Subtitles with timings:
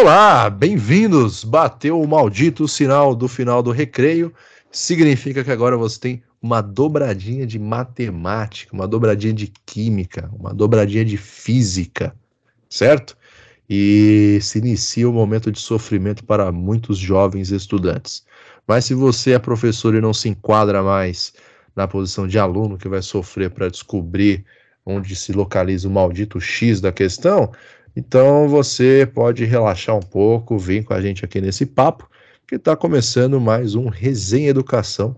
[0.00, 0.48] Olá!
[0.48, 1.42] Bem-vindos!
[1.42, 4.32] Bateu o maldito sinal do final do recreio.
[4.70, 11.04] Significa que agora você tem uma dobradinha de matemática, uma dobradinha de química, uma dobradinha
[11.04, 12.14] de física,
[12.70, 13.18] certo?
[13.68, 18.24] E se inicia um momento de sofrimento para muitos jovens estudantes.
[18.68, 21.32] Mas se você é professor e não se enquadra mais
[21.74, 24.44] na posição de aluno que vai sofrer para descobrir
[24.86, 27.50] onde se localiza o maldito X da questão,
[27.98, 32.08] então você pode relaxar um pouco, vir com a gente aqui nesse papo,
[32.46, 35.16] que está começando mais um Resenha Educação.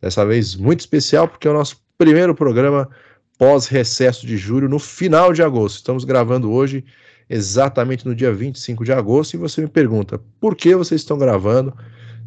[0.00, 2.88] Dessa vez muito especial, porque é o nosso primeiro programa
[3.36, 5.76] pós-recesso de julho, no final de agosto.
[5.76, 6.82] Estamos gravando hoje,
[7.28, 11.76] exatamente no dia 25 de agosto, e você me pergunta por que vocês estão gravando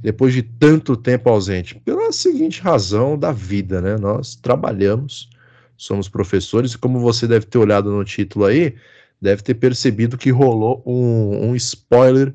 [0.04, 1.82] depois de tanto tempo ausente?
[1.84, 3.98] Pela seguinte razão da vida, né?
[3.98, 5.32] Nós trabalhamos,
[5.76, 8.76] somos professores, e como você deve ter olhado no título aí,
[9.26, 12.34] deve ter percebido que rolou um, um spoiler,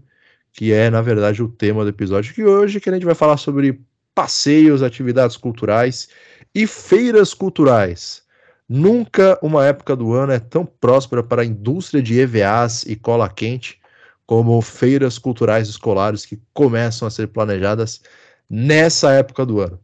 [0.52, 3.36] que é, na verdade, o tema do episódio que hoje, que a gente vai falar
[3.36, 3.80] sobre
[4.14, 6.08] passeios, atividades culturais
[6.52, 8.22] e feiras culturais.
[8.68, 13.28] Nunca uma época do ano é tão próspera para a indústria de EVAs e cola
[13.28, 13.78] quente
[14.26, 18.00] como feiras culturais escolares que começam a ser planejadas
[18.48, 19.78] nessa época do ano.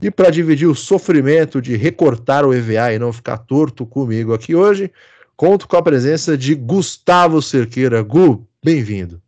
[0.00, 4.54] E para dividir o sofrimento de recortar o EVA e não ficar torto comigo aqui
[4.54, 4.90] hoje,
[5.42, 8.00] Conto com a presença de Gustavo Cerqueira.
[8.00, 9.20] Gu, bem-vindo.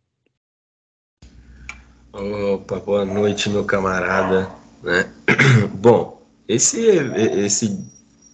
[2.13, 4.49] Opa, boa noite, meu camarada.
[4.81, 5.11] Né?
[5.75, 6.79] Bom, esse,
[7.35, 7.85] esse,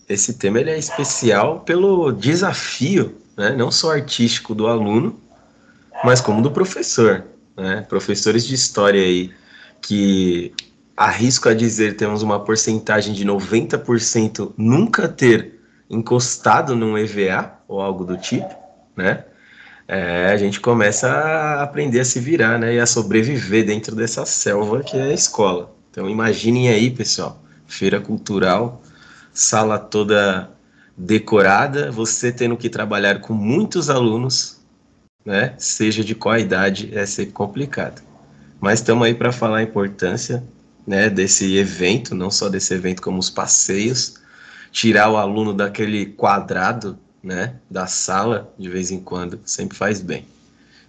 [0.07, 3.55] esse tema ele é especial pelo desafio, né?
[3.55, 5.19] não só artístico do aluno,
[6.03, 7.23] mas como do professor.
[7.57, 7.83] Né?
[7.89, 9.33] Professores de história aí
[9.81, 10.53] que
[10.95, 15.59] arrisco a dizer temos uma porcentagem de 90% nunca ter
[15.89, 18.53] encostado num EVA ou algo do tipo,
[18.97, 19.23] né?
[19.87, 22.75] É, a gente começa a aprender a se virar, né?
[22.75, 25.73] E a sobreviver dentro dessa selva que é a escola.
[25.89, 28.81] Então imaginem aí, pessoal, feira cultural,
[29.33, 30.51] sala toda
[30.97, 34.59] decorada, você tendo que trabalhar com muitos alunos,
[35.25, 35.55] né?
[35.57, 38.01] Seja de qual idade, é ser complicado.
[38.59, 40.43] Mas estamos aí para falar a importância,
[40.85, 41.09] né?
[41.09, 44.15] Desse evento, não só desse evento como os passeios,
[44.71, 50.25] tirar o aluno daquele quadrado, né, da sala de vez em quando, sempre faz bem.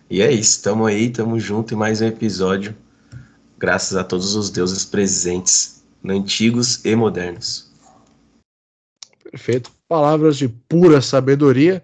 [0.09, 2.75] E é isso, estamos aí, estamos junto em mais um episódio,
[3.59, 7.71] graças a todos os deuses presentes, antigos e modernos.
[9.31, 11.83] Perfeito, palavras de pura sabedoria.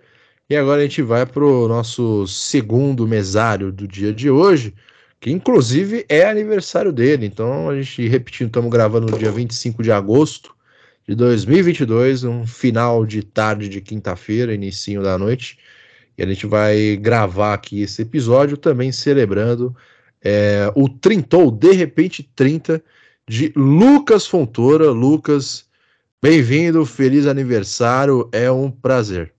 [0.50, 4.74] E agora a gente vai para o nosso segundo mesário do dia de hoje,
[5.20, 7.26] que inclusive é aniversário dele.
[7.26, 10.54] Então a gente repetindo, estamos gravando no dia 25 de agosto
[11.08, 15.58] de 2022, um final de tarde de quinta-feira, início da noite.
[16.18, 19.74] E a gente vai gravar aqui esse episódio também celebrando
[20.22, 22.84] é, o Trintou, de repente 30,
[23.26, 24.90] de Lucas Fontoura.
[24.90, 25.64] Lucas,
[26.20, 29.32] bem-vindo, feliz aniversário, é um prazer.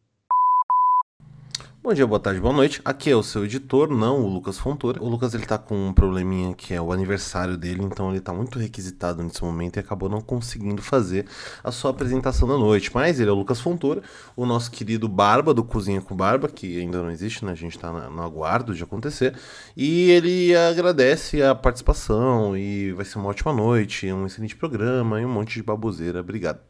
[1.90, 2.80] Bom dia, boa tarde, boa noite.
[2.86, 5.02] Aqui é o seu editor, não o Lucas Fontoura.
[5.02, 8.32] O Lucas ele tá com um probleminha que é o aniversário dele, então ele tá
[8.32, 11.26] muito requisitado nesse momento e acabou não conseguindo fazer
[11.64, 12.92] a sua apresentação da noite.
[12.94, 14.04] Mas ele é o Lucas Fontoura,
[14.36, 17.54] o nosso querido Barba do Cozinha com Barba, que ainda não existe, né?
[17.54, 19.34] A gente tá no aguardo de acontecer.
[19.76, 25.26] E ele agradece a participação e vai ser uma ótima noite, um excelente programa e
[25.26, 26.20] um monte de baboseira.
[26.20, 26.69] Obrigado.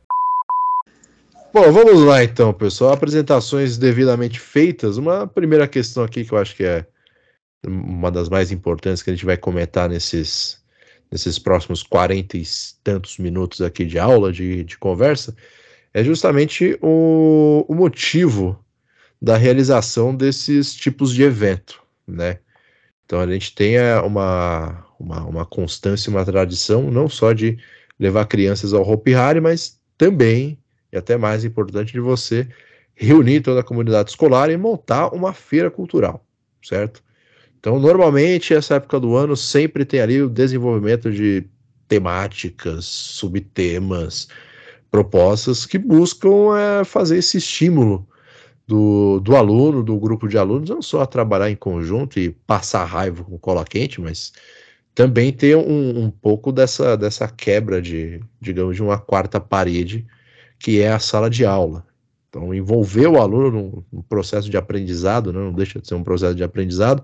[1.51, 2.93] Bom, vamos lá então, pessoal.
[2.93, 4.97] Apresentações devidamente feitas.
[4.97, 6.85] Uma primeira questão aqui que eu acho que é
[7.65, 10.63] uma das mais importantes que a gente vai comentar nesses,
[11.11, 12.43] nesses próximos 40 e
[12.83, 15.35] tantos minutos aqui de aula, de, de conversa,
[15.91, 18.63] é justamente o, o motivo
[19.19, 22.37] da realização desses tipos de evento, né?
[23.05, 27.57] Então a gente tem uma, uma, uma constância, uma tradição, não só de
[27.99, 30.58] levar crianças ao Hopi Hari, mas também
[30.91, 32.47] e até mais importante de você
[32.95, 36.25] reunir toda a comunidade escolar e montar uma feira cultural,
[36.61, 37.01] certo?
[37.59, 41.45] Então, normalmente, essa época do ano sempre tem ali o desenvolvimento de
[41.87, 44.27] temáticas, subtemas,
[44.91, 48.07] propostas que buscam é, fazer esse estímulo
[48.67, 52.85] do, do aluno, do grupo de alunos, não só a trabalhar em conjunto e passar
[52.85, 54.31] raiva com cola quente, mas
[54.93, 60.05] também ter um, um pouco dessa, dessa quebra de, digamos, de uma quarta parede
[60.59, 61.85] que é a sala de aula.
[62.29, 66.35] Então, envolver o aluno num, processo de aprendizado, né, não deixa de ser um processo
[66.35, 67.03] de aprendizado,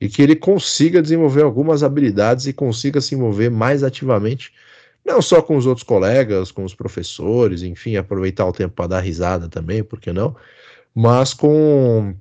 [0.00, 4.52] e que ele consiga desenvolver algumas habilidades e consiga se envolver mais ativamente,
[5.04, 9.00] não só com os outros colegas, com os professores, enfim, aproveitar o tempo para dar
[9.00, 10.36] risada também, por que não?
[10.94, 12.14] Mas com,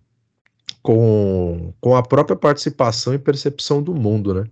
[0.81, 4.45] com, com a própria participação e percepção do mundo, né?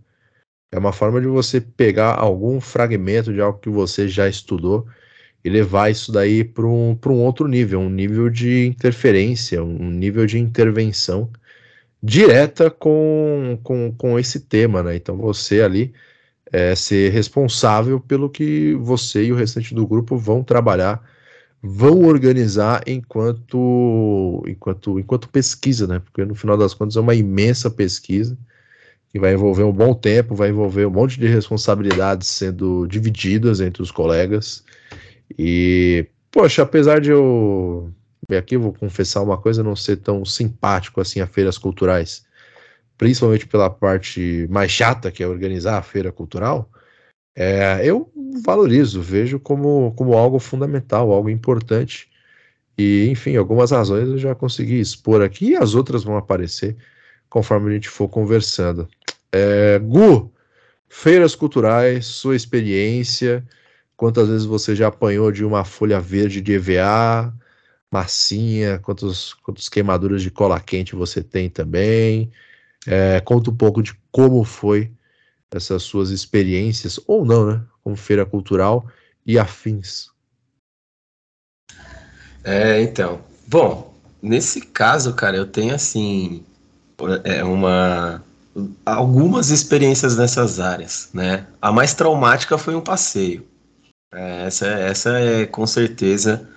[0.71, 4.85] É uma forma de você pegar algum fragmento de algo que você já estudou
[5.47, 10.25] e levar isso daí para um, um outro nível, um nível de interferência, um nível
[10.25, 11.29] de intervenção
[12.03, 14.97] direta com, com, com esse tema, né?
[14.97, 15.94] Então você ali
[16.51, 21.01] é ser responsável pelo que você e o restante do grupo vão trabalhar,
[21.63, 26.00] vão organizar enquanto enquanto enquanto pesquisa, né?
[26.00, 28.38] Porque no final das contas é uma imensa pesquisa
[29.09, 33.81] que vai envolver um bom tempo, vai envolver um monte de responsabilidades sendo divididas entre
[33.81, 34.65] os colegas.
[35.38, 37.91] E, poxa, apesar de eu.
[38.38, 42.25] Aqui vou confessar uma coisa, não ser tão simpático assim a feiras culturais,
[42.97, 46.69] principalmente pela parte mais chata, que é organizar a feira cultural,
[47.39, 48.12] é, eu
[48.44, 52.09] valorizo, vejo como, como algo fundamental, algo importante.
[52.75, 56.75] E, enfim, algumas razões eu já consegui expor aqui e as outras vão aparecer
[57.29, 58.89] conforme a gente for conversando.
[59.31, 60.31] É, Gu,
[60.89, 63.45] feiras culturais, sua experiência,
[63.97, 67.33] quantas vezes você já apanhou de uma folha verde de EVA,
[67.91, 72.31] massinha, quantos, quantas queimaduras de cola quente você tem também.
[72.85, 74.91] É, conta um pouco de como foi
[75.51, 77.61] essas suas experiências, ou não, né?
[77.83, 78.85] Como feira cultural
[79.25, 80.09] e afins.
[82.43, 83.21] É, então.
[83.47, 86.45] Bom, nesse caso, cara, eu tenho assim
[87.23, 88.23] é uma
[88.85, 91.45] algumas experiências nessas áreas, né?
[91.61, 93.45] A mais traumática foi um passeio.
[94.13, 96.50] É, essa, essa é com certeza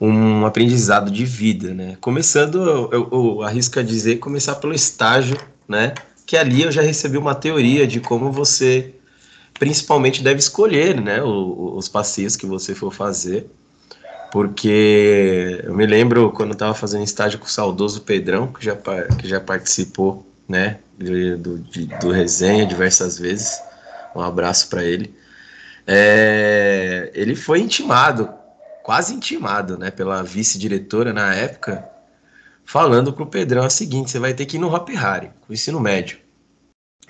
[0.00, 1.96] um aprendizado de vida, né?
[2.00, 5.36] Começando, eu, eu, eu arrisco a dizer, começar pelo estágio,
[5.68, 5.94] né?
[6.26, 8.94] Que ali eu já recebi uma teoria de como você,
[9.58, 11.22] principalmente, deve escolher, né?
[11.22, 13.50] O, os passeios que você for fazer
[14.30, 18.76] porque eu me lembro quando estava fazendo estágio com o saudoso Pedrão, que já,
[19.18, 23.60] que já participou, né, do, do resenha diversas vezes,
[24.14, 25.14] um abraço para ele,
[25.92, 28.32] é, ele foi intimado,
[28.84, 31.84] quase intimado, né, pela vice-diretora na época,
[32.64, 35.50] falando para o Pedrão o seguinte, você vai ter que ir no Hop Harry, com
[35.50, 36.18] o ensino médio.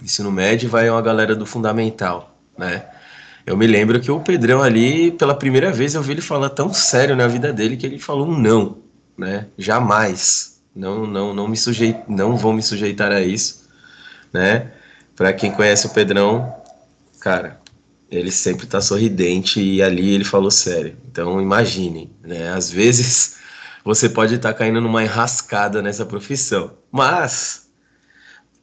[0.03, 2.87] Ensino médio vai uma galera do fundamental, né,
[3.47, 6.73] eu me lembro que o Pedrão ali, pela primeira vez, eu vi ele falar tão
[6.73, 8.79] sério na vida dele que ele falou um não,
[9.17, 9.47] né?
[9.59, 10.63] Jamais.
[10.75, 13.69] Não, não, não me sujeito, não vou me sujeitar a isso,
[14.33, 14.71] né?
[15.17, 16.55] Para quem conhece o Pedrão,
[17.21, 17.60] cara,
[18.11, 20.97] ele sempre tá sorridente e ali ele falou sério.
[21.11, 22.53] Então imaginem, né?
[22.53, 23.39] Às vezes
[23.85, 27.71] você pode estar tá caindo numa enrascada nessa profissão, mas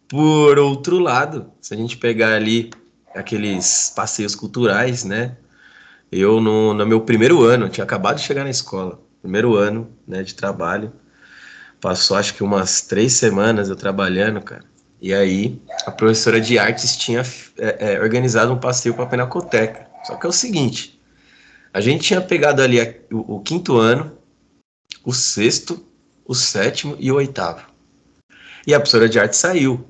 [0.08, 2.72] por outro lado, se a gente pegar ali
[3.16, 5.38] aqueles passeios culturais, né?
[6.12, 10.24] Eu, no, no meu primeiro ano, tinha acabado de chegar na escola, primeiro ano né,
[10.24, 10.94] de trabalho,
[11.82, 14.64] passou acho que umas três semanas eu trabalhando, cara.
[15.02, 17.24] E aí a professora de artes tinha
[17.58, 19.88] é, é, organizado um passeio para a Pinacoteca.
[20.04, 21.00] Só que é o seguinte,
[21.74, 24.18] a gente tinha pegado ali a, o, o quinto ano,
[25.04, 25.86] o sexto,
[26.26, 27.66] o sétimo e o oitavo.
[28.66, 29.88] E a professora de arte saiu,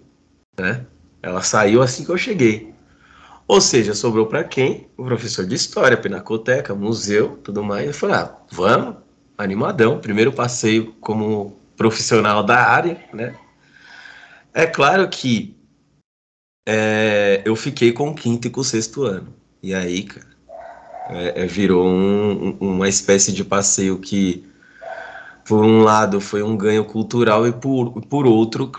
[0.59, 0.85] né?
[1.21, 2.73] Ela saiu assim que eu cheguei.
[3.47, 4.87] Ou seja, sobrou para quem?
[4.97, 7.87] O professor de história, pinacoteca, museu, tudo mais.
[7.87, 8.97] Eu falei, ah, vamos,
[9.37, 9.99] animadão.
[9.99, 13.33] Primeiro passeio como profissional da área, né?
[14.57, 15.55] É claro que
[16.67, 19.31] é, eu fiquei com o quinto e com o sexto ano.
[19.61, 20.25] E aí, cara,
[21.09, 24.43] é, é, virou um, uma espécie de passeio que,
[25.45, 28.71] por um lado, foi um ganho cultural e por, por outro,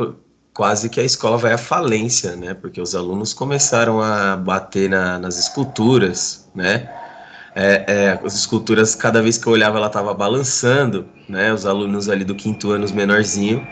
[0.52, 2.54] quase que a escola vai à falência, né?
[2.54, 6.92] Porque os alunos começaram a bater na, nas esculturas, né?
[7.54, 11.52] É, é, as esculturas, cada vez que eu olhava, ela estava balançando, né?
[11.52, 13.64] Os alunos ali do quinto ano, os menorzinho,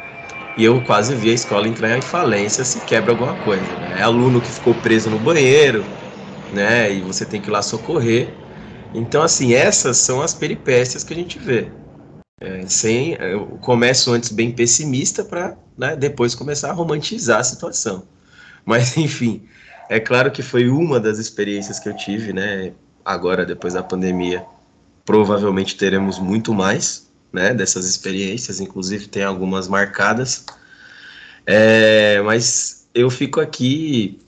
[0.56, 4.00] e eu quase vi a escola entrar em falência se quebra alguma coisa, né?
[4.00, 5.92] É aluno que ficou preso no banheiro,
[6.50, 6.92] né?
[6.92, 8.38] E você tem que ir lá socorrer.
[8.94, 11.72] Então, assim, essas são as peripécias que a gente vê.
[12.40, 18.08] É, sem, eu começo antes bem pessimista para né, depois começar a romantizar a situação.
[18.64, 19.48] Mas, enfim,
[19.88, 22.74] é claro que foi uma das experiências que eu tive, né?
[23.04, 24.46] Agora, depois da pandemia,
[25.04, 27.54] provavelmente teremos muito mais, né?
[27.54, 30.44] Dessas experiências, inclusive tem algumas marcadas.
[31.46, 34.18] É, mas eu fico aqui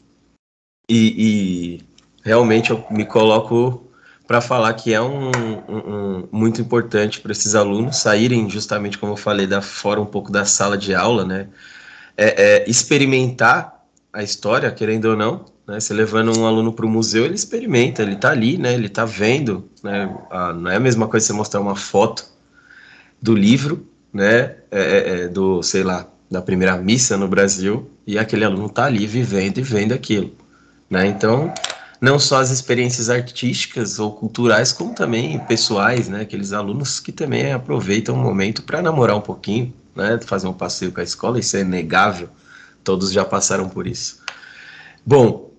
[0.88, 1.80] e, e
[2.22, 3.88] realmente eu me coloco
[4.26, 9.12] para falar que é um, um, um muito importante para esses alunos saírem justamente como
[9.12, 11.48] eu falei da fora um pouco da sala de aula, né?
[12.16, 15.80] É, é experimentar a história, querendo ou não, né?
[15.80, 18.74] Você levando um aluno para o museu, ele experimenta, ele está ali, né?
[18.74, 20.14] Ele está vendo, né?
[20.30, 22.37] Ah, não é a mesma coisa você mostrar uma foto
[23.20, 24.56] do livro, né?
[24.70, 28.84] É, é, é, do, sei lá, da primeira missa no Brasil e aquele aluno está
[28.84, 30.32] ali vivendo e vendo aquilo.
[30.88, 31.06] Né?
[31.06, 31.52] Então,
[32.00, 36.22] não só as experiências artísticas ou culturais, como também pessoais, né?
[36.22, 40.18] aqueles alunos que também aproveitam o momento para namorar um pouquinho, né?
[40.24, 42.28] fazer um passeio com a escola, isso é inegável,
[42.84, 44.20] todos já passaram por isso.
[45.04, 45.50] Bom,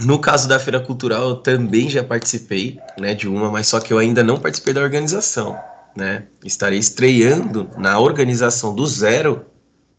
[0.00, 3.92] no caso da Feira Cultural, eu também já participei né, de uma, mas só que
[3.92, 5.58] eu ainda não participei da organização.
[5.96, 6.24] Né?
[6.44, 9.46] Estarei estreando na organização do zero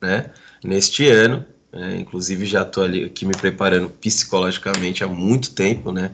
[0.01, 0.31] né,
[0.63, 1.45] neste ano.
[1.71, 1.97] Né?
[1.99, 6.11] Inclusive já estou ali aqui me preparando psicologicamente há muito tempo, né?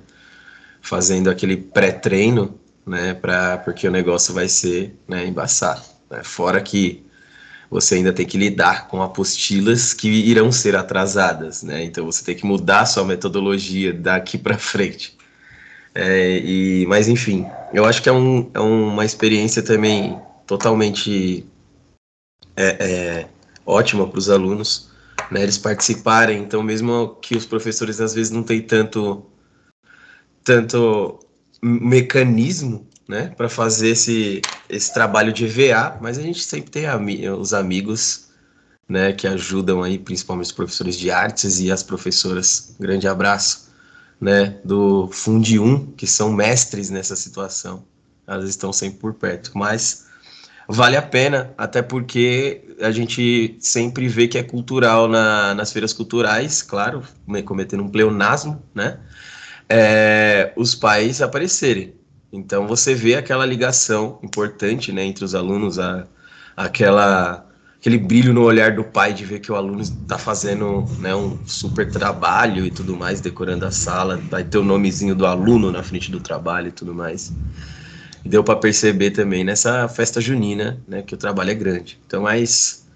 [0.81, 3.13] Fazendo aquele pré-treino, né?
[3.13, 5.81] Pra, porque o negócio vai ser né, embaçado.
[6.09, 6.23] Né?
[6.23, 7.05] Fora que
[7.69, 11.83] você ainda tem que lidar com apostilas que irão ser atrasadas, né?
[11.83, 15.14] Então você tem que mudar sua metodologia daqui para frente.
[15.95, 21.45] É, e, mas enfim, eu acho que é, um, é uma experiência também totalmente
[22.53, 23.27] é, é,
[23.65, 24.89] ótima para os alunos,
[25.31, 26.41] né, eles participarem.
[26.41, 29.25] Então, mesmo que os professores às vezes não têm tanto,
[30.43, 31.19] tanto
[31.63, 37.27] mecanismo né, para fazer esse, esse trabalho de VA, mas a gente sempre tem ami
[37.29, 38.25] os amigos
[38.87, 42.75] né, que ajudam aí, principalmente os professores de artes e as professoras.
[42.79, 43.64] Grande abraço.
[44.19, 47.83] Né, do Fundi 1, que são mestres nessa situação.
[48.25, 49.51] Elas estão sempre por perto.
[49.53, 50.05] Mas
[50.67, 55.93] vale a pena, até porque a gente sempre vê que é cultural na, nas feiras
[55.93, 57.03] culturais, claro,
[57.45, 58.99] cometendo um pleonasmo, né?
[59.67, 61.93] É, os pais aparecerem.
[62.31, 66.05] Então você vê aquela ligação importante né, entre os alunos, a,
[66.55, 67.44] aquela,
[67.85, 71.37] aquele brilho no olhar do pai de ver que o aluno está fazendo né, um
[71.45, 75.83] super trabalho e tudo mais, decorando a sala, vai ter o nomezinho do aluno na
[75.83, 77.31] frente do trabalho e tudo mais
[78.25, 81.99] deu para perceber também nessa festa junina, né, que o trabalho é grande.
[82.07, 82.87] Então, mas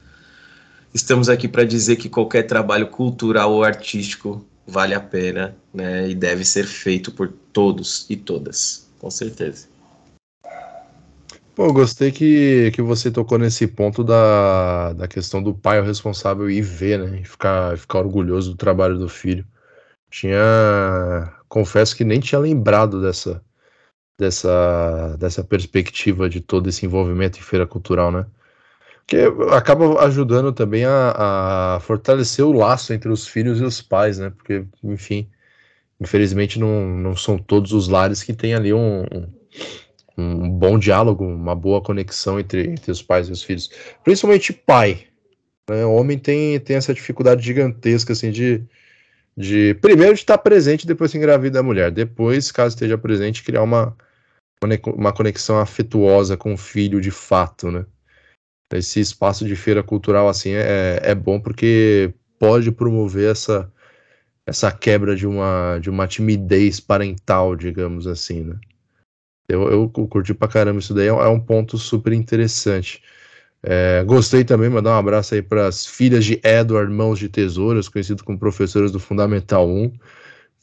[0.92, 6.16] estamos aqui para dizer que qualquer trabalho cultural ou artístico vale a pena, né, e
[6.16, 9.68] deve ser feito por todos e todas, com certeza.
[11.60, 16.50] Pô, gostei que, que você tocou nesse ponto da, da questão do pai o responsável
[16.50, 19.46] ir ver, né, e ficar, ficar orgulhoso do trabalho do filho.
[20.10, 20.40] Tinha,
[21.50, 23.44] confesso que nem tinha lembrado dessa,
[24.18, 28.26] dessa, dessa perspectiva de todo esse envolvimento em feira cultural, né?
[29.06, 29.18] Que
[29.52, 34.30] acaba ajudando também a, a fortalecer o laço entre os filhos e os pais, né?
[34.30, 35.30] Porque, enfim,
[36.00, 39.28] infelizmente não, não são todos os lares que têm ali um, um,
[40.20, 43.70] um bom diálogo, uma boa conexão entre, entre os pais e os filhos.
[44.04, 45.08] Principalmente pai.
[45.70, 45.86] Né?
[45.86, 48.64] O homem tem, tem essa dificuldade gigantesca, assim, de,
[49.38, 51.92] de primeiro de estar presente depois se a mulher.
[51.92, 53.96] Depois, caso esteja presente, criar uma
[54.96, 57.86] uma conexão afetuosa com o filho de fato, né?
[58.74, 63.72] Esse espaço de feira cultural assim é, é bom porque pode promover essa
[64.46, 68.60] essa quebra de uma de uma timidez parental, digamos assim, né?
[69.50, 73.02] Eu, eu curti pra caramba isso daí, é, é um ponto super interessante.
[73.62, 77.90] É, gostei também, mandar um abraço aí para as filhas de Edward Mãos de Tesouras,
[77.90, 79.92] conhecido como professoras do Fundamental 1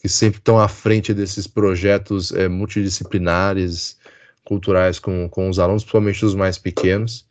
[0.07, 3.99] que sempre estão à frente desses projetos é, multidisciplinares,
[4.45, 7.26] culturais com, com os alunos, principalmente os mais pequenos,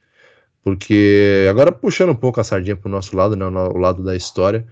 [0.61, 4.15] porque agora puxando um pouco a sardinha para o nosso lado, né, o lado da
[4.15, 4.67] história,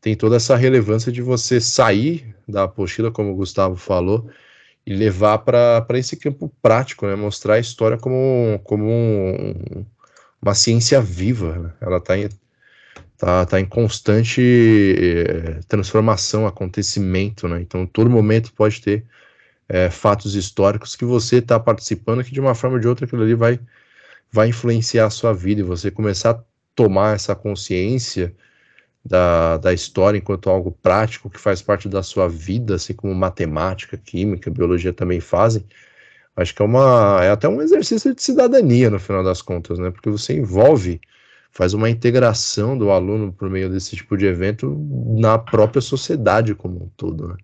[0.00, 4.28] tem toda essa relevância de você sair da apostila, como o Gustavo falou,
[4.86, 9.84] e levar para esse campo prático, né, mostrar a história como, como um,
[10.42, 11.72] uma ciência viva, né?
[11.80, 12.14] ela está
[13.16, 14.42] tá, tá em constante
[14.98, 17.60] eh, transformação, acontecimento, né?
[17.60, 19.04] Então, todo momento pode ter
[19.68, 23.22] é, fatos históricos que você está participando, que de uma forma ou de outra aquilo
[23.22, 23.58] ali vai,
[24.30, 26.42] vai influenciar a sua vida e você começar a
[26.74, 28.34] tomar essa consciência
[29.04, 33.96] da, da história enquanto algo prático que faz parte da sua vida, assim como matemática,
[33.98, 35.64] química, biologia também fazem.
[36.36, 39.90] Acho que é uma é até um exercício de cidadania no final das contas, né?
[39.90, 41.00] Porque você envolve
[41.52, 44.76] faz uma integração do aluno por meio desse tipo de evento
[45.16, 47.28] na própria sociedade como um todo.
[47.28, 47.36] Né?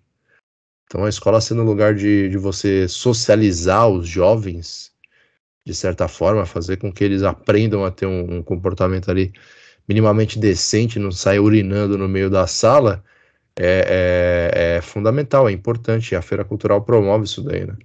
[0.85, 4.91] Então a escola sendo lugar de, de você socializar os jovens,
[5.65, 9.31] de certa forma, fazer com que eles aprendam a ter um, um comportamento ali
[9.91, 13.03] minimamente decente, não sair urinando no meio da sala,
[13.59, 16.15] é, é, é fundamental, é importante.
[16.15, 17.75] A feira cultural promove isso daí, né?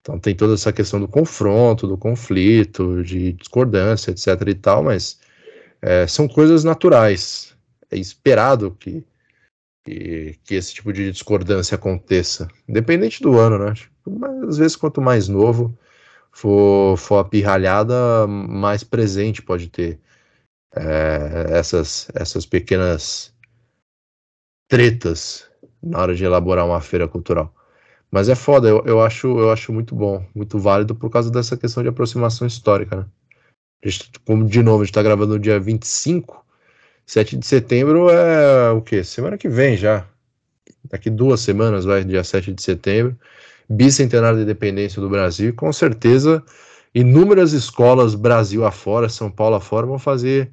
[0.00, 5.20] Então tem toda essa questão do confronto, do conflito, de discordância, etc e tal, mas
[5.80, 7.54] é, são coisas naturais.
[7.90, 9.04] É esperado que,
[9.84, 13.74] que, que, esse tipo de discordância aconteça, independente do ano, né?
[14.06, 15.78] Mas, às vezes, quanto mais novo
[16.32, 20.00] for, for a pirralhada, mais presente pode ter
[20.74, 23.34] é, essas, essas pequenas
[24.68, 25.48] tretas
[25.82, 27.54] na hora de elaborar uma feira cultural.
[28.10, 31.56] Mas é foda, eu, eu, acho, eu acho muito bom, muito válido por causa dessa
[31.56, 33.06] questão de aproximação histórica, né?
[33.82, 36.44] Gente, como de novo, a gente tá gravando no dia 25,
[37.06, 39.02] 7 de setembro é o quê?
[39.02, 40.06] Semana que vem já.
[40.84, 43.18] Daqui duas semanas, vai, dia 7 de setembro.
[43.68, 45.54] Bicentenário da independência do Brasil.
[45.54, 46.42] Com certeza,
[46.94, 50.50] inúmeras escolas Brasil afora, São Paulo afora, vão fazer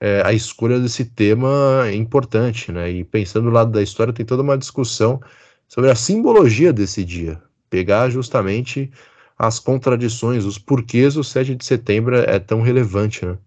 [0.00, 2.90] é, a escolha desse tema importante, né?
[2.90, 5.20] E pensando do lado da história, tem toda uma discussão
[5.68, 8.90] sobre a simbologia desse dia, pegar justamente
[9.38, 13.38] as contradições, os porquês o 7 de setembro é tão relevante, né?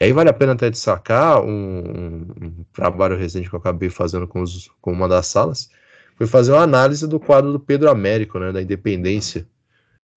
[0.00, 4.26] E aí vale a pena até destacar um, um, trabalho recente que eu acabei fazendo
[4.26, 5.70] com, os, com uma das salas,
[6.16, 9.46] foi fazer uma análise do quadro do Pedro Américo, né, da Independência,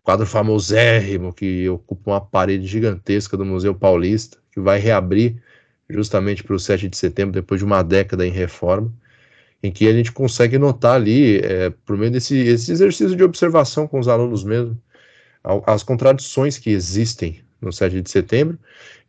[0.03, 5.41] quadro famosérrimo que ocupa uma parede gigantesca do Museu Paulista, que vai reabrir
[5.89, 8.93] justamente para o 7 de setembro, depois de uma década em reforma
[9.63, 13.97] em que a gente consegue notar ali, é, por meio desse exercício de observação com
[13.97, 14.77] os alunos mesmo,
[15.65, 18.59] as contradições que existem no 7 de setembro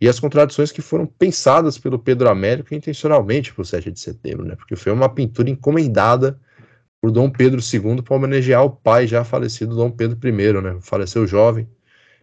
[0.00, 4.44] e as contradições que foram pensadas pelo Pedro Américo intencionalmente para o 7 de setembro,
[4.44, 4.54] né?
[4.54, 6.38] Porque foi uma pintura encomendada
[7.04, 10.78] por Dom Pedro II para homenagear o pai já falecido Dom Pedro I, né?
[10.80, 11.68] Faleceu jovem,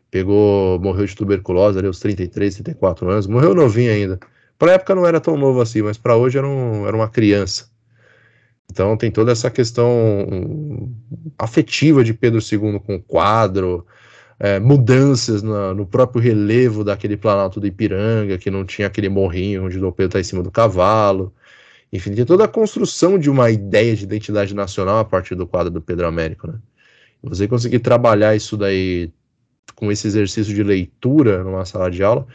[0.09, 4.19] pegou, morreu de tuberculose ali aos 33, 34 anos, morreu novinho ainda.
[4.57, 7.69] Para época não era tão novo assim, mas para hoje era, um, era uma criança.
[8.71, 9.87] Então tem toda essa questão
[11.37, 13.85] afetiva de Pedro II com o quadro,
[14.39, 19.63] é, mudanças na, no próprio relevo daquele Planalto do Ipiranga, que não tinha aquele morrinho
[19.65, 21.31] onde Dom Pedro está em cima do cavalo.
[21.91, 25.71] Enfim, tem toda a construção de uma ideia de identidade nacional a partir do quadro
[25.71, 26.47] do Pedro Américo.
[26.47, 26.59] Né?
[27.23, 29.11] Você conseguir trabalhar isso daí
[29.75, 32.27] com esse exercício de leitura numa sala de aula,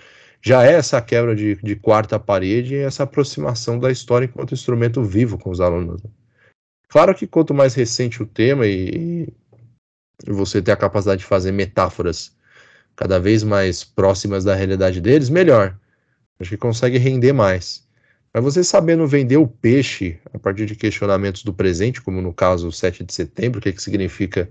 [0.42, 5.02] já é essa quebra de, de quarta parede e essa aproximação da história enquanto instrumento
[5.02, 6.02] vivo com os alunos.
[6.02, 6.10] Né?
[6.88, 9.32] Claro que quanto mais recente o tema e,
[10.26, 12.36] e você ter a capacidade de fazer metáforas
[12.94, 15.78] cada vez mais próximas da realidade deles, melhor.
[16.38, 17.85] Acho que consegue render mais.
[18.36, 22.70] Mas você sabendo vender o peixe a partir de questionamentos do presente, como no caso
[22.70, 24.50] 7 de setembro, o que, que significa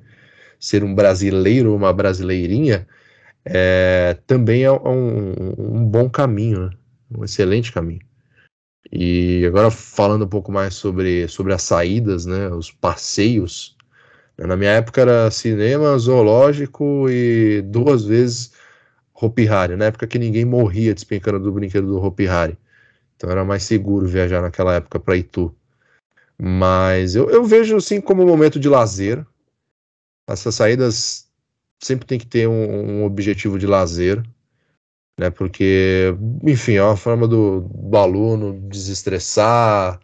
[0.59, 2.87] ser um brasileiro ou uma brasileirinha,
[3.45, 6.69] é, também é um, um bom caminho, né?
[7.15, 8.01] um excelente caminho.
[8.91, 13.77] E agora falando um pouco mais sobre, sobre as saídas, né, os passeios.
[14.35, 18.51] Na minha época era cinema, zoológico e duas vezes
[19.13, 22.57] Hopi Hari, na época que ninguém morria despencando do brinquedo do Hopi Hari.
[23.15, 25.55] Então era mais seguro viajar naquela época para Itu.
[26.37, 29.25] Mas eu, eu vejo assim como um momento de lazer.
[30.27, 31.29] Essas saídas
[31.81, 34.23] sempre tem que ter um, um objetivo de lazer
[35.17, 35.29] né?
[35.29, 39.99] Porque, enfim, é uma forma do, do aluno desestressar,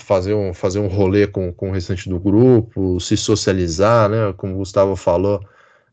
[0.00, 4.32] fazer um, fazer um rolê com, com o restante do grupo, se socializar, né?
[4.36, 5.40] Como o Gustavo falou,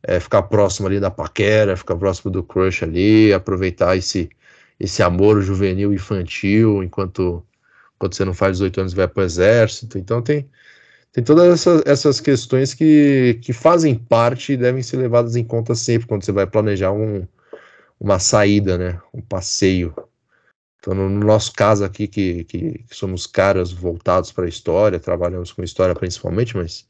[0.04, 4.30] é, ficar próximo ali da paquera, ficar próximo do crush ali, aproveitar esse,
[4.82, 7.46] esse amor juvenil infantil enquanto,
[7.96, 9.98] enquanto você não faz 18 anos e vai para o exército.
[10.00, 10.50] Então tem,
[11.12, 15.76] tem todas essas, essas questões que, que fazem parte e devem ser levadas em conta
[15.76, 17.28] sempre quando você vai planejar um,
[18.00, 19.00] uma saída, né?
[19.14, 19.94] Um passeio.
[20.80, 25.52] Então, no, nosso caso aqui, que, que, que somos caras voltados para a história, trabalhamos
[25.52, 26.88] com história principalmente, mas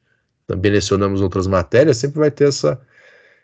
[0.47, 2.79] também lecionamos outras matérias, sempre vai ter essa,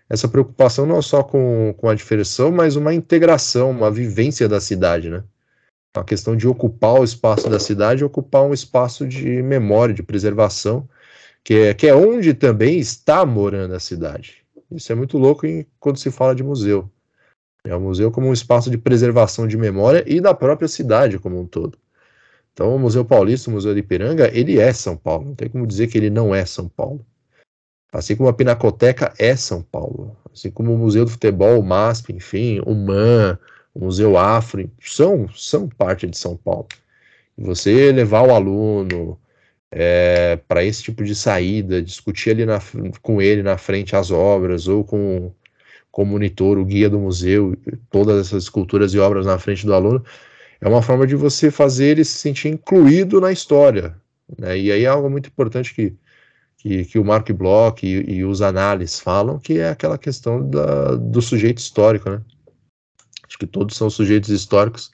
[0.09, 5.09] essa preocupação não só com, com a diversão, mas uma integração, uma vivência da cidade,
[5.09, 5.23] né?
[5.95, 10.87] A questão de ocupar o espaço da cidade, ocupar um espaço de memória, de preservação,
[11.43, 14.45] que é, que é onde também está morando a cidade.
[14.69, 16.89] Isso é muito louco em, quando se fala de museu.
[17.63, 21.39] É o museu como um espaço de preservação de memória e da própria cidade como
[21.39, 21.77] um todo.
[22.53, 25.25] Então, o Museu Paulista, o Museu de Ipiranga, ele é São Paulo.
[25.25, 27.05] Não tem como dizer que ele não é São Paulo.
[27.91, 30.15] Assim como a Pinacoteca é São Paulo.
[30.33, 33.39] Assim como o Museu do Futebol, o MASP, enfim, o MAN,
[33.73, 36.67] o Museu Afro, são, são parte de São Paulo.
[37.37, 39.19] Você levar o aluno
[39.71, 42.59] é, para esse tipo de saída, discutir ali na,
[43.01, 45.31] com ele na frente as obras, ou com
[45.97, 47.57] como monitor, o guia do museu,
[47.89, 50.05] todas essas esculturas e obras na frente do aluno,
[50.61, 53.95] é uma forma de você fazer ele se sentir incluído na história.
[54.37, 54.59] Né?
[54.59, 55.95] E aí é algo muito importante que,
[56.57, 60.95] que, que o Mark Bloch e, e, os análises falam, que é aquela questão da,
[60.95, 62.09] do sujeito histórico.
[62.09, 62.21] Né?
[63.27, 64.91] Acho que todos são sujeitos históricos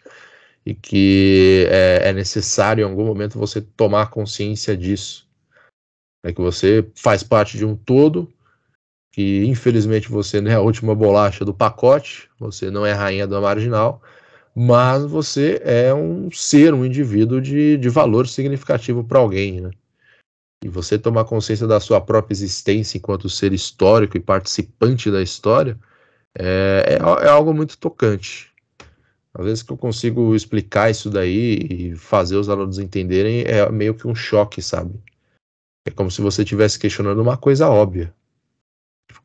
[0.66, 5.28] e que é, é necessário em algum momento você tomar consciência disso.
[6.26, 8.32] É que você faz parte de um todo
[9.12, 13.40] que infelizmente você não é a última bolacha do pacote, você não é rainha da
[13.40, 14.02] marginal,
[14.56, 19.72] mas você é um ser, um indivíduo de, de valor significativo para alguém, né?
[20.64, 25.78] E você tomar consciência da sua própria existência enquanto ser histórico e participante da história
[26.38, 28.54] é, é, é algo muito tocante.
[29.34, 33.94] Às vezes que eu consigo explicar isso daí e fazer os alunos entenderem, é meio
[33.96, 34.94] que um choque, sabe?
[35.86, 38.14] É como se você estivesse questionando uma coisa óbvia.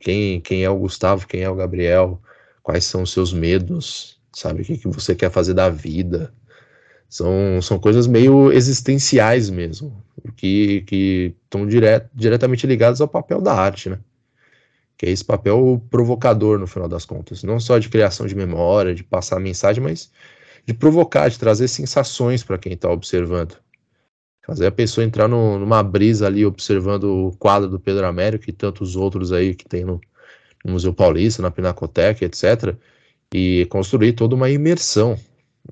[0.01, 2.21] Quem, quem é o Gustavo, quem é o Gabriel,
[2.63, 4.63] quais são os seus medos, sabe?
[4.63, 6.33] O que, que você quer fazer da vida.
[7.09, 10.03] São, são coisas meio existenciais mesmo,
[10.37, 13.99] que estão diret, diretamente ligadas ao papel da arte, né?
[14.97, 17.43] Que é esse papel provocador, no final das contas.
[17.43, 20.11] Não só de criação de memória, de passar mensagem, mas
[20.67, 23.57] de provocar, de trazer sensações para quem está observando.
[24.47, 28.53] Fazer a pessoa entrar no, numa brisa ali observando o quadro do Pedro Américo e
[28.53, 30.01] tantos outros aí que tem no,
[30.65, 32.75] no Museu Paulista, na Pinacoteca, etc.
[33.33, 35.19] E construir toda uma imersão.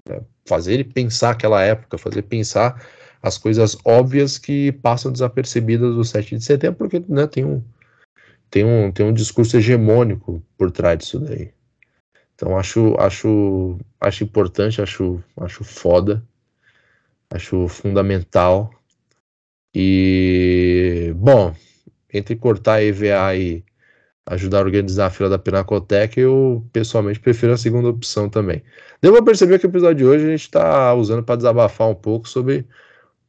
[0.09, 0.21] Né?
[0.47, 2.85] Fazer ele pensar aquela época, fazer pensar
[3.23, 7.63] as coisas óbvias que passam desapercebidas do 7 de setembro, porque né, tem, um,
[8.51, 11.53] tem, um, tem um discurso hegemônico por trás disso daí.
[12.35, 16.23] Então acho, acho, acho importante, acho, acho foda
[17.31, 18.71] Acho fundamental.
[19.75, 21.55] E, bom,
[22.13, 23.65] entre cortar EVA e
[24.27, 28.62] ajudar a organizar a fila da Pinacoteca, eu pessoalmente prefiro a segunda opção também.
[29.01, 31.95] Deu pra perceber que o episódio de hoje a gente está usando para desabafar um
[31.95, 32.67] pouco sobre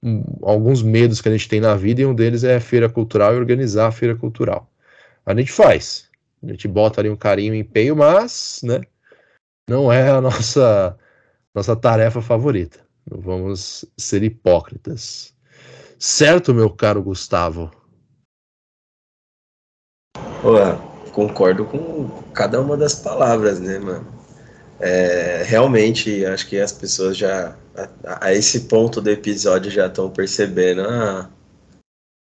[0.01, 2.89] um, alguns medos que a gente tem na vida, e um deles é a feira
[2.89, 4.69] cultural e organizar a feira cultural.
[5.25, 6.09] A gente faz,
[6.43, 8.81] a gente bota ali um carinho e empenho, mas, né,
[9.69, 10.97] não é a nossa,
[11.53, 12.79] nossa tarefa favorita.
[13.09, 15.33] Não vamos ser hipócritas.
[15.99, 17.71] Certo, meu caro Gustavo?
[20.43, 20.86] Ué,
[21.17, 24.05] concordo com cada uma das palavras, né, mano?
[24.79, 27.55] É, realmente, acho que as pessoas já,
[28.05, 31.27] a, a, esse ponto do episódio, já estão percebendo a,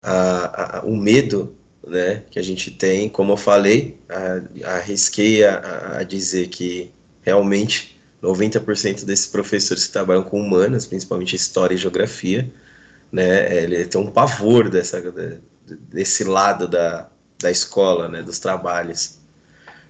[0.02, 1.54] a, o medo
[1.86, 3.06] né, que a gente tem.
[3.06, 4.00] Como eu falei,
[4.64, 11.78] arrisquei a, dizer que realmente 90% desses professores que trabalham com humanas, principalmente história e
[11.78, 12.50] geografia,
[13.12, 15.02] né, ele tem um pavor dessa,
[15.66, 19.18] desse lado da, da escola, né, dos trabalhos.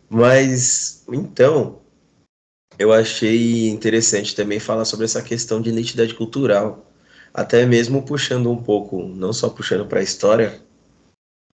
[0.08, 1.80] Mas, então,
[2.78, 6.90] eu achei interessante também falar sobre essa questão de identidade cultural,
[7.32, 10.60] até mesmo puxando um pouco, não só puxando para a história,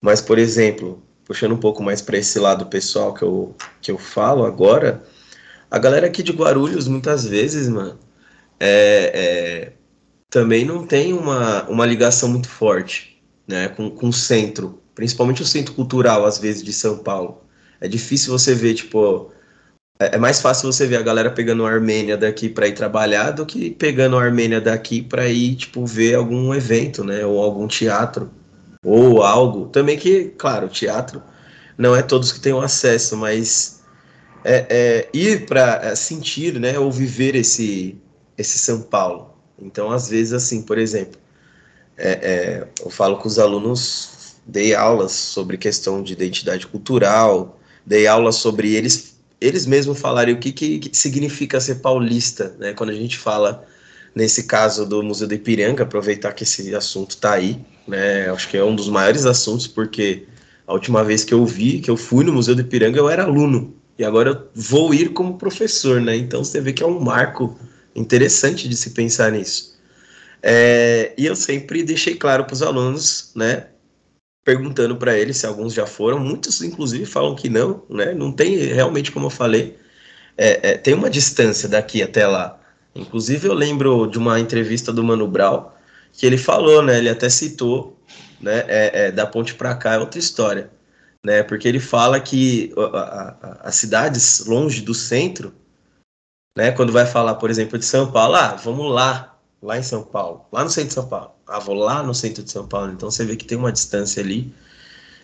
[0.01, 3.97] mas, por exemplo, puxando um pouco mais para esse lado pessoal que eu, que eu
[3.97, 5.03] falo agora,
[5.71, 7.97] a galera aqui de Guarulhos, muitas vezes, mano,
[8.59, 9.73] é, é,
[10.29, 15.45] também não tem uma, uma ligação muito forte né, com, com o centro, principalmente o
[15.45, 17.41] centro cultural, às vezes, de São Paulo.
[17.81, 19.31] É difícil você ver, tipo,
[19.99, 23.31] é, é mais fácil você ver a galera pegando a Armênia daqui para ir trabalhar
[23.31, 27.67] do que pegando a Armênia daqui para ir, tipo, ver algum evento, né, ou algum
[27.67, 28.31] teatro,
[28.83, 29.67] ou algo.
[29.67, 31.21] Também que, claro, teatro
[31.77, 33.81] não é todos que têm acesso, mas
[34.43, 37.97] é, é, ir para é, sentir, né, ou viver esse,
[38.37, 39.33] esse São Paulo.
[39.59, 41.19] Então, às vezes, assim, por exemplo,
[41.97, 44.12] é, é, eu falo com os alunos,
[44.45, 50.39] dei aulas sobre questão de identidade cultural, dei aulas sobre eles, eles mesmos falarem o
[50.39, 53.65] que, que significa ser paulista, né, quando a gente fala,
[54.15, 58.57] nesse caso do Museu do Ipiranga, aproveitar que esse assunto está aí, né, acho que
[58.57, 60.25] é um dos maiores assuntos, porque
[60.65, 63.23] a última vez que eu vi, que eu fui no Museu do Ipiranga, eu era
[63.23, 66.15] aluno, e agora eu vou ir como professor, né?
[66.15, 67.57] Então você vê que é um marco
[67.95, 69.77] interessante de se pensar nisso.
[70.41, 73.67] É, e eu sempre deixei claro para os alunos, né?
[74.43, 78.13] Perguntando para eles se alguns já foram, muitos inclusive falam que não, né?
[78.13, 79.77] Não tem realmente, como eu falei,
[80.37, 82.59] é, é, tem uma distância daqui até lá.
[82.93, 85.67] Inclusive eu lembro de uma entrevista do Mano Brown
[86.11, 86.97] que ele falou, né?
[86.97, 87.97] Ele até citou,
[88.41, 88.65] né?
[88.67, 90.69] É, é, da ponte para cá é outra história
[91.23, 91.41] né?
[91.43, 92.73] Porque ele fala que
[93.61, 95.53] as cidades longe do centro,
[96.57, 96.71] né?
[96.71, 99.32] Quando vai falar, por exemplo, de São Paulo, ah, vamos lá,
[99.63, 102.43] lá em São Paulo, lá no centro de São Paulo, ah, vou lá no centro
[102.43, 102.91] de São Paulo.
[102.91, 104.53] Então você vê que tem uma distância ali.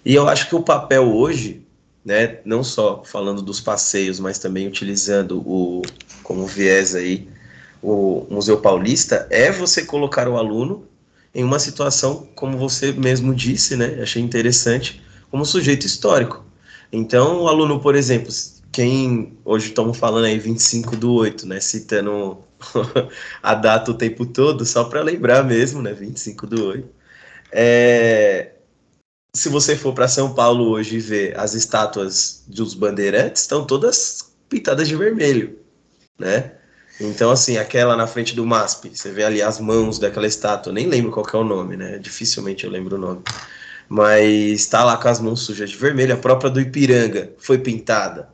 [0.06, 1.66] E eu acho que o papel hoje,
[2.06, 2.40] né?
[2.46, 5.82] Não só falando dos passeios, mas também utilizando o
[6.24, 7.28] como viés aí
[7.82, 10.86] o Museu Paulista, é você colocar o aluno
[11.34, 14.00] em uma situação, como você mesmo disse, né?
[14.02, 16.44] Achei interessante como sujeito histórico.
[16.92, 18.32] Então, o aluno, por exemplo,
[18.72, 22.40] quem hoje estamos falando aí 25 do 8, né, citando
[23.42, 26.90] a data o tempo todo, só para lembrar mesmo, né, 25 do 8.
[27.52, 28.54] É,
[29.36, 34.88] se você for para São Paulo hoje ver as estátuas dos bandeirantes, estão todas pintadas
[34.88, 35.60] de vermelho,
[36.18, 36.54] né?
[37.00, 40.88] Então, assim, aquela na frente do MASP, você vê ali as mãos daquela estátua, nem
[40.88, 41.98] lembro qual é o nome, né?
[41.98, 43.22] Dificilmente eu lembro o nome.
[43.88, 48.30] Mas tá lá com as mãos sujas de vermelho, a própria do Ipiranga foi pintada,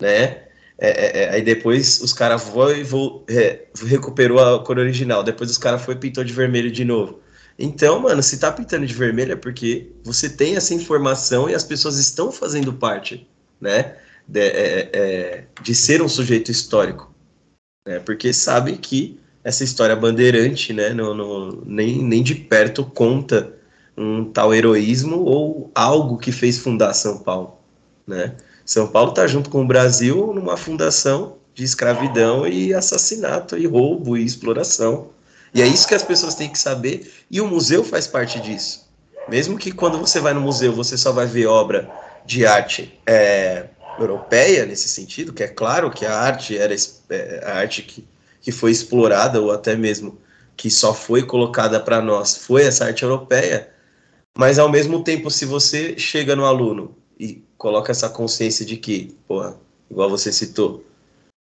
[0.00, 0.42] né?
[0.80, 2.86] É, é, é aí depois os caras foi,
[3.28, 7.20] é, recuperou a cor original, depois os caras foi pintou de vermelho de novo.
[7.58, 11.64] Então, mano, se tá pintando de vermelho é porque você tem essa informação e as
[11.64, 13.28] pessoas estão fazendo parte,
[13.60, 13.96] né?
[14.28, 17.08] De, é, é, de ser um sujeito histórico
[17.88, 17.98] né?
[18.00, 23.54] Porque sabe que essa história bandeirante, né, no, no, nem, nem de perto conta
[23.96, 27.56] um tal heroísmo ou algo que fez fundar São Paulo,
[28.06, 28.36] né?
[28.68, 34.14] São Paulo está junto com o Brasil numa fundação de escravidão e assassinato e roubo
[34.14, 35.08] e exploração.
[35.54, 38.86] E é isso que as pessoas têm que saber e o museu faz parte disso.
[39.26, 41.90] Mesmo que quando você vai no museu você só vai ver obra
[42.26, 46.76] de arte é, europeia nesse sentido, que é claro que a arte era
[47.08, 48.06] é, a arte que,
[48.42, 50.18] que foi explorada ou até mesmo
[50.54, 53.70] que só foi colocada para nós foi essa arte europeia,
[54.36, 59.14] mas ao mesmo tempo se você chega no aluno e coloca essa consciência de que,
[59.26, 59.56] porra,
[59.90, 60.84] igual você citou,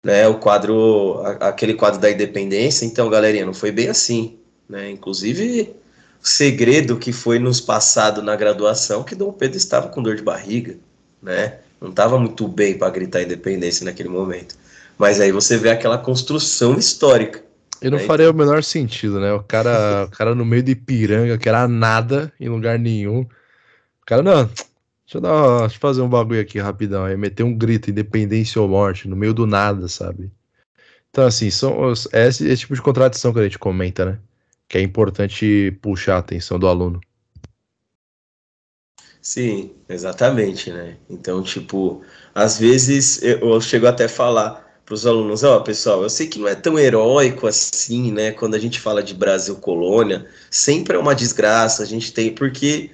[0.05, 5.73] né, o quadro, aquele quadro da independência, então, galerinha, não foi bem assim, né, inclusive
[6.21, 10.21] o segredo que foi nos passado na graduação que Dom Pedro estava com dor de
[10.21, 10.75] barriga,
[11.21, 14.55] né, não estava muito bem para gritar independência naquele momento.
[14.97, 17.41] Mas aí você vê aquela construção histórica.
[17.81, 18.03] E não né?
[18.03, 19.33] faria o menor sentido, né?
[19.33, 23.21] O cara, o cara no meio de Ipiranga, que era nada, em lugar nenhum.
[23.21, 24.47] O cara, não,
[25.11, 27.03] deixa eu, dar, deixa eu fazer um bagulho aqui rapidão.
[27.03, 30.31] Aí meter um grito, independência ou morte, no meio do nada, sabe?
[31.09, 34.19] Então, assim, são os, é esse, esse tipo de contradição que a gente comenta, né?
[34.69, 37.01] Que é importante puxar a atenção do aluno.
[39.21, 40.97] Sim, exatamente, né?
[41.09, 42.01] Então, tipo,
[42.33, 46.09] às vezes eu, eu chego até a falar para os alunos, ó, oh, pessoal, eu
[46.09, 48.31] sei que não é tão heróico assim, né?
[48.31, 52.89] Quando a gente fala de Brasil colônia, sempre é uma desgraça, a gente tem, porque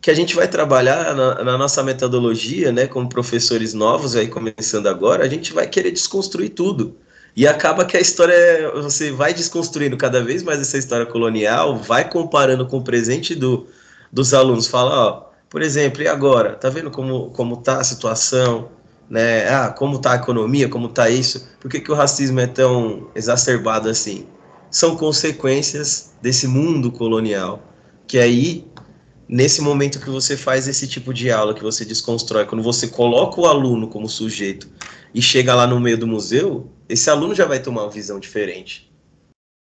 [0.00, 4.86] que a gente vai trabalhar na, na, nossa metodologia, né, como professores novos, aí começando
[4.86, 6.96] agora, a gente vai querer desconstruir tudo.
[7.36, 12.08] E acaba que a história, você vai desconstruindo cada vez mais essa história colonial, vai
[12.08, 13.66] comparando com o presente do,
[14.10, 16.54] dos alunos, fala, ó, por exemplo, e agora?
[16.54, 18.68] Tá vendo como, como tá a situação?
[19.08, 19.48] Né?
[19.48, 21.48] Ah, como tá a economia, como tá isso?
[21.60, 24.26] Por que, que o racismo é tão exacerbado assim?
[24.70, 27.60] São consequências desse mundo colonial.
[28.06, 28.64] Que aí,
[29.30, 33.40] nesse momento que você faz esse tipo de aula, que você desconstrói, quando você coloca
[33.40, 34.68] o aluno como sujeito
[35.14, 38.90] e chega lá no meio do museu, esse aluno já vai tomar uma visão diferente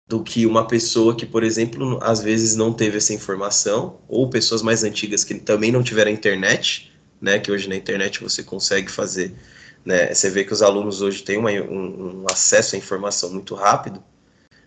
[0.07, 4.63] do que uma pessoa que, por exemplo, às vezes não teve essa informação, ou pessoas
[4.63, 9.31] mais antigas que também não tiveram internet, né, que hoje na internet você consegue fazer,
[9.85, 13.53] né, você vê que os alunos hoje têm uma, um, um, acesso à informação muito
[13.53, 14.03] rápido,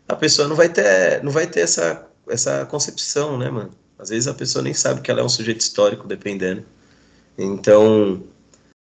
[0.08, 3.83] a pessoa não vai ter, não vai ter essa, essa concepção, né, mano?
[4.04, 6.62] Às vezes a pessoa nem sabe que ela é um sujeito histórico, dependendo.
[7.38, 8.22] Então,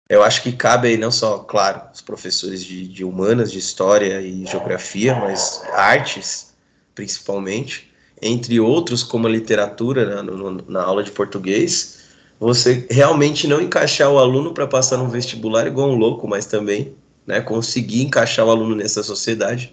[0.08, 4.20] eu acho que cabe aí não só, claro, os professores de, de humanas, de história
[4.20, 6.52] e geografia, mas artes,
[6.92, 7.88] principalmente,
[8.20, 12.00] entre outros, como a literatura, né, no, na aula de português,
[12.40, 16.96] você realmente não encaixar o aluno para passar no vestibular igual um louco, mas também
[17.24, 19.72] né, conseguir encaixar o aluno nessa sociedade.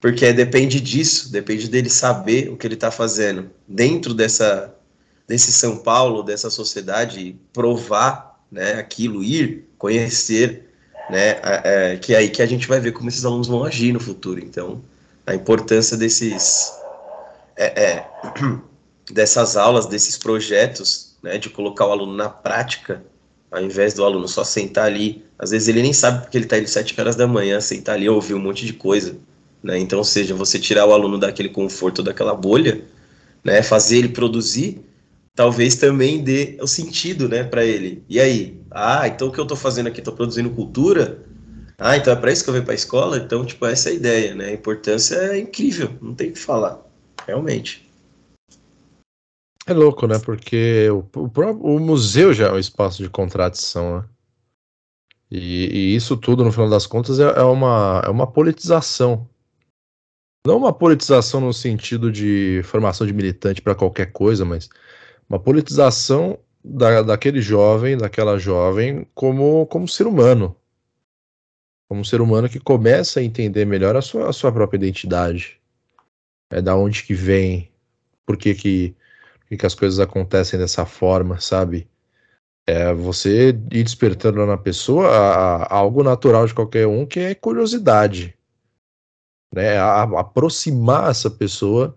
[0.00, 4.74] Porque depende disso, depende dele saber o que ele está fazendo dentro dessa,
[5.26, 10.68] desse São Paulo, dessa sociedade, provar né, aquilo, ir, conhecer,
[11.10, 13.92] né, é, que é aí que a gente vai ver como esses alunos vão agir
[13.92, 14.40] no futuro.
[14.40, 14.82] Então,
[15.26, 16.72] a importância desses,
[17.56, 18.06] é, é,
[19.10, 23.02] dessas aulas, desses projetos, né, de colocar o aluno na prática,
[23.50, 26.58] ao invés do aluno só sentar ali, às vezes ele nem sabe porque ele está
[26.58, 29.16] indo sete horas da manhã, sentar ali, ouvir um monte de coisa,
[29.62, 32.84] né, então, seja, você tirar o aluno daquele conforto, daquela bolha,
[33.44, 34.80] né, fazer ele produzir,
[35.34, 38.02] talvez também dê o sentido, né, para ele.
[38.08, 38.60] E aí?
[38.70, 40.00] Ah, então o que eu estou fazendo aqui?
[40.00, 41.24] Estou produzindo cultura?
[41.78, 43.18] Ah, então é para isso que eu venho para a escola?
[43.18, 44.46] Então, tipo, essa é a ideia, né?
[44.46, 46.80] A importância é incrível, não tem o que falar,
[47.26, 47.88] realmente.
[49.64, 50.18] É louco, né?
[50.18, 54.04] Porque o, o, o museu já é um espaço de contradição, né?
[55.30, 59.28] E, e, isso tudo, no final das contas, é, é, uma, é uma politização.
[60.46, 64.68] Não uma politização no sentido de formação de militante para qualquer coisa, mas
[65.28, 70.56] uma politização da, daquele jovem, daquela jovem, como, como ser humano.
[71.88, 75.60] Como ser humano que começa a entender melhor a sua, a sua própria identidade.
[76.50, 77.70] É da onde que vem,
[78.24, 78.94] por que que,
[79.48, 81.88] que, que as coisas acontecem dessa forma, sabe?
[82.66, 87.34] É você ir despertando na pessoa a, a algo natural de qualquer um, que é
[87.34, 88.37] curiosidade.
[89.54, 89.78] Né?
[89.78, 91.96] A, aproximar essa pessoa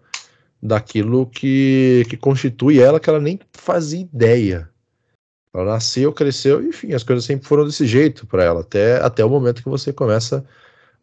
[0.62, 4.70] daquilo que, que constitui ela, que ela nem fazia ideia.
[5.54, 9.30] Ela nasceu, cresceu, enfim, as coisas sempre foram desse jeito para ela, até, até o
[9.30, 10.46] momento que você começa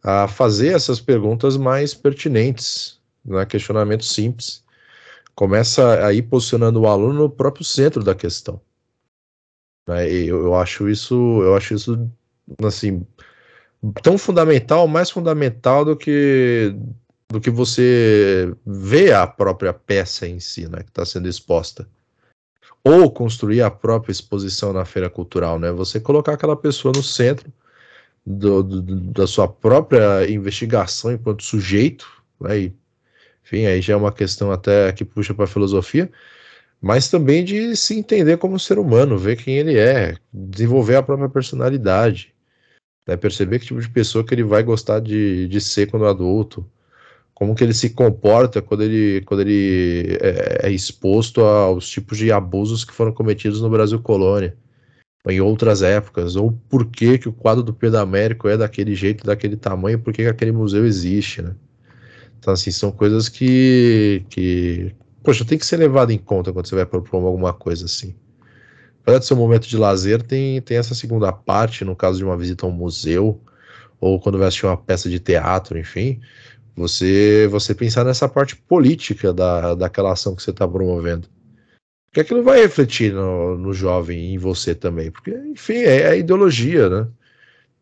[0.03, 3.45] a fazer essas perguntas mais pertinentes, né?
[3.45, 4.65] questionamentos simples.
[5.35, 8.61] Começa a ir posicionando o aluno no próprio centro da questão.
[9.87, 10.11] Né?
[10.11, 12.11] Eu acho isso, eu acho isso
[12.63, 13.07] assim
[14.03, 16.75] tão fundamental, mais fundamental do que
[17.31, 21.87] do que você vê a própria peça em si, né, que está sendo exposta.
[22.83, 25.71] Ou construir a própria exposição na feira cultural, né?
[25.71, 27.53] Você colocar aquela pessoa no centro
[28.25, 32.07] do, do, da sua própria investigação enquanto sujeito,
[32.41, 32.59] né?
[32.59, 32.75] E,
[33.45, 36.11] enfim, aí já é uma questão até que puxa para a filosofia,
[36.81, 41.29] mas também de se entender como ser humano, ver quem ele é, desenvolver a própria
[41.29, 42.33] personalidade,
[43.09, 43.17] né?
[43.17, 46.65] perceber que tipo de pessoa que ele vai gostar de, de ser quando adulto,
[47.35, 52.31] como que ele se comporta quando ele, quando ele é, é, exposto aos tipos de
[52.31, 54.57] abusos que foram cometidos no Brasil colônia,
[55.27, 59.25] em outras épocas, ou por que, que o quadro do Pedro Américo é daquele jeito,
[59.25, 61.55] daquele tamanho, por que, que aquele museu existe, né?
[62.39, 66.75] Então, assim, são coisas que, que, poxa, tem que ser levado em conta quando você
[66.77, 68.15] vai propor alguma coisa assim.
[69.09, 72.25] Apesar de ser um momento de lazer, tem, tem essa segunda parte, no caso de
[72.25, 73.41] uma visita a um museu,
[73.99, 76.21] ou quando vai assistir uma peça de teatro, enfim,
[76.77, 81.27] você, você pensar nessa parte política da, daquela ação que você está promovendo.
[82.05, 85.11] Porque aquilo vai refletir no, no jovem em você também.
[85.11, 87.09] Porque, enfim, é, é a ideologia, né?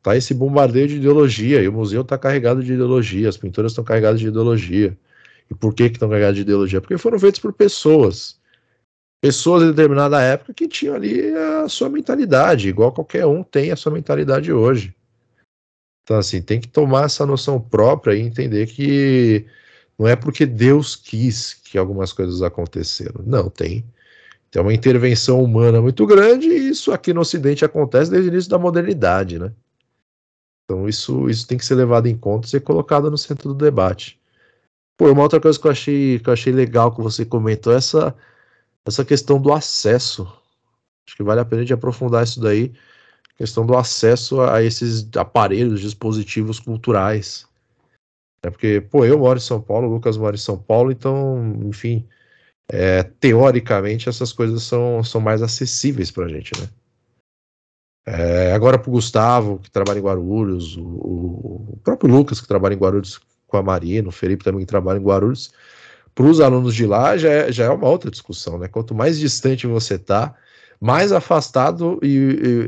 [0.05, 3.83] Tá esse bombardeio de ideologia, e o museu está carregado de ideologia, as pinturas estão
[3.83, 4.97] carregadas de ideologia.
[5.51, 6.81] E por que estão carregadas de ideologia?
[6.81, 8.36] Porque foram feitas por pessoas.
[9.27, 13.77] Pessoas em determinada época que tinham ali a sua mentalidade, igual qualquer um tem a
[13.77, 14.95] sua mentalidade hoje.
[16.05, 19.45] Então, assim, tem que tomar essa noção própria e entender que
[19.99, 23.21] não é porque Deus quis que algumas coisas aconteceram.
[23.27, 23.85] Não, tem,
[24.49, 28.49] tem uma intervenção humana muito grande e isso aqui no Ocidente acontece desde o início
[28.49, 29.53] da modernidade, né?
[30.65, 33.57] Então isso, isso tem que ser levado em conta e ser colocado no centro do
[33.57, 34.21] debate.
[34.97, 38.15] Pô, uma outra coisa que eu achei, que eu achei legal que você comentou essa,
[38.87, 40.23] essa questão do acesso.
[41.07, 42.73] Acho que vale a pena de aprofundar isso daí
[43.37, 47.47] questão do acesso a esses aparelhos, dispositivos culturais.
[48.43, 51.55] É porque, pô, eu moro em São Paulo, o Lucas mora em São Paulo, então,
[51.65, 52.07] enfim,
[52.69, 56.69] é, teoricamente essas coisas são, são mais acessíveis para a gente, né?
[58.09, 62.75] É, agora para o Gustavo, que trabalha em Guarulhos, o, o, próprio Lucas, que trabalha
[62.75, 65.53] em Guarulhos com a Marina, o Felipe também que trabalha em Guarulhos,
[66.17, 68.69] para os alunos de lá já é, já é uma outra discussão, né?
[68.69, 70.35] Quanto mais distante você está,
[70.81, 72.09] mais afastado e,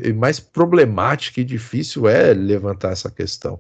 [0.05, 3.59] e, e, mais problemático e difícil é levantar essa questão.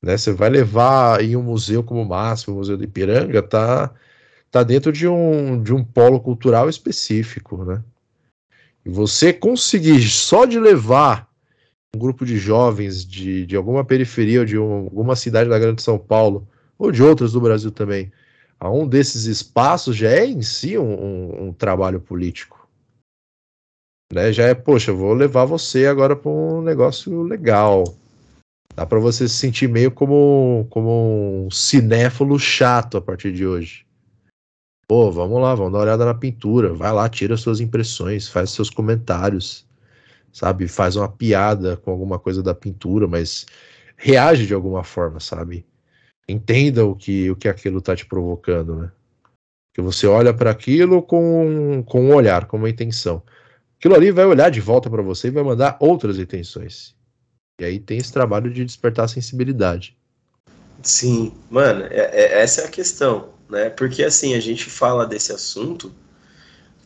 [0.00, 0.16] Né?
[0.16, 3.92] Você vai levar em um museu como o MASP, o Museu do Ipiranga, tá,
[4.52, 7.82] tá dentro de um, de um polo cultural específico, né?
[8.86, 11.28] E você conseguir só de levar
[11.92, 15.82] um grupo de jovens de, de alguma periferia ou de um, alguma cidade da Grande
[15.82, 16.46] São Paulo,
[16.78, 18.12] ou de outras do Brasil também,
[18.64, 22.64] a um desses espaços já é em si um, um, um trabalho político
[24.14, 24.32] né?
[24.32, 27.84] Já é, poxa, vou levar você agora para um negócio legal.
[28.74, 33.84] Dá para você se sentir meio como, como um cinéfilo chato a partir de hoje.
[34.86, 36.72] Pô, vamos lá, vamos dar uma olhada na pintura.
[36.72, 39.66] Vai lá, tira suas impressões, faz seus comentários,
[40.32, 40.68] sabe?
[40.68, 43.46] Faz uma piada com alguma coisa da pintura, mas
[43.96, 45.66] reage de alguma forma, sabe?
[46.28, 48.92] Entenda o que, o que aquilo tá te provocando, né?
[49.74, 53.22] Que você olha para aquilo com, com um olhar, com uma intenção
[53.84, 56.94] aquilo ali vai olhar de volta para você e vai mandar outras intenções.
[57.60, 59.94] E aí tem esse trabalho de despertar a sensibilidade.
[60.82, 63.68] Sim, mano, é, é, essa é a questão, né?
[63.68, 65.92] Porque assim, a gente fala desse assunto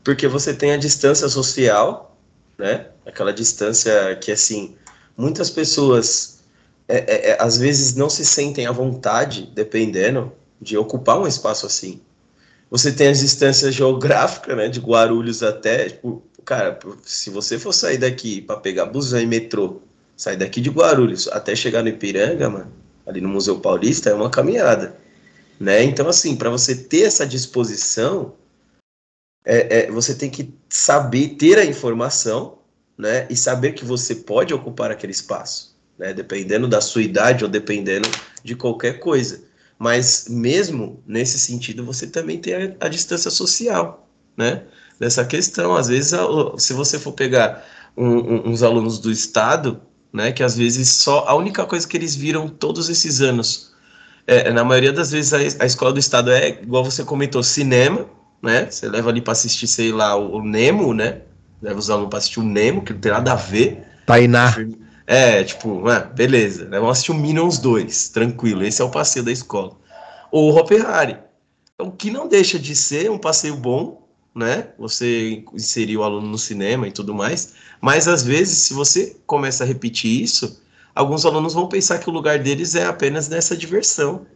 [0.03, 2.19] porque você tem a distância social,
[2.59, 2.89] né?
[3.07, 4.77] Aquela distância que, assim,
[5.17, 6.38] muitas pessoas
[6.89, 11.67] é, é, é às vezes não se sentem à vontade, dependendo, de ocupar um espaço
[11.67, 12.01] assim.
[12.71, 14.69] Você tem as distâncias geográficas, né?
[14.69, 19.81] De Guarulhos até, tipo, cara, se você for sair daqui para pegar busão e metrô,
[20.17, 22.73] sair daqui de Guarulhos até chegar no Ipiranga, mano,
[23.07, 24.97] ali no Museu Paulista, é uma caminhada,
[25.59, 25.83] né?
[25.83, 28.35] Então, assim, para você ter essa disposição,
[29.45, 32.59] é, é, você tem que saber ter a informação,
[32.99, 33.27] né?
[33.31, 36.13] E saber que você pode ocupar aquele espaço, né?
[36.13, 38.09] Dependendo da sua idade ou dependendo
[38.43, 39.43] de qualquer coisa.
[39.79, 44.63] Mas mesmo nesse sentido, você também tem a, a distância social, né?
[44.99, 45.77] dessa questão.
[45.77, 46.19] Às vezes,
[46.59, 47.65] se você for pegar
[47.97, 49.81] um, um, uns alunos do Estado,
[50.13, 53.69] né, que às vezes só a única coisa que eles viram todos esses anos
[54.29, 58.05] é, na maioria das vezes a, a, escola do estado é igual você comentou, cinema,
[58.43, 58.71] né?
[58.71, 61.23] Você leva ali para assistir, sei lá, o, o, Nemo, né?
[61.63, 63.83] Leva os alunos para assistir o Nemo, que não tem nada a ver.
[64.05, 64.55] Tainá.
[65.11, 66.79] É, tipo, ah, beleza, né?
[66.79, 69.75] vamos assistir o Minions 2, tranquilo, esse é o passeio da escola.
[70.31, 71.17] Ou o Hop Harry.
[71.75, 74.69] Então, que não deixa de ser um passeio bom, né?
[74.79, 79.65] Você inserir o aluno no cinema e tudo mais, mas às vezes, se você começa
[79.65, 80.61] a repetir isso,
[80.95, 84.27] alguns alunos vão pensar que o lugar deles é apenas nessa diversão,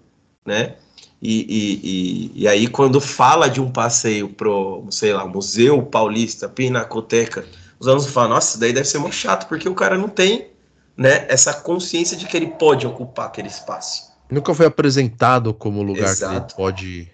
[0.46, 0.76] né?
[1.20, 6.48] E, e, e, e aí, quando fala de um passeio pro, sei lá, Museu Paulista,
[6.48, 7.44] Pinacoteca,
[7.78, 10.51] os alunos falam, nossa, daí deve ser muito chato, porque o cara não tem
[10.96, 14.12] né, essa consciência de que ele pode ocupar aquele espaço.
[14.30, 16.32] Nunca foi apresentado como lugar Exato.
[16.32, 17.12] que ele pode.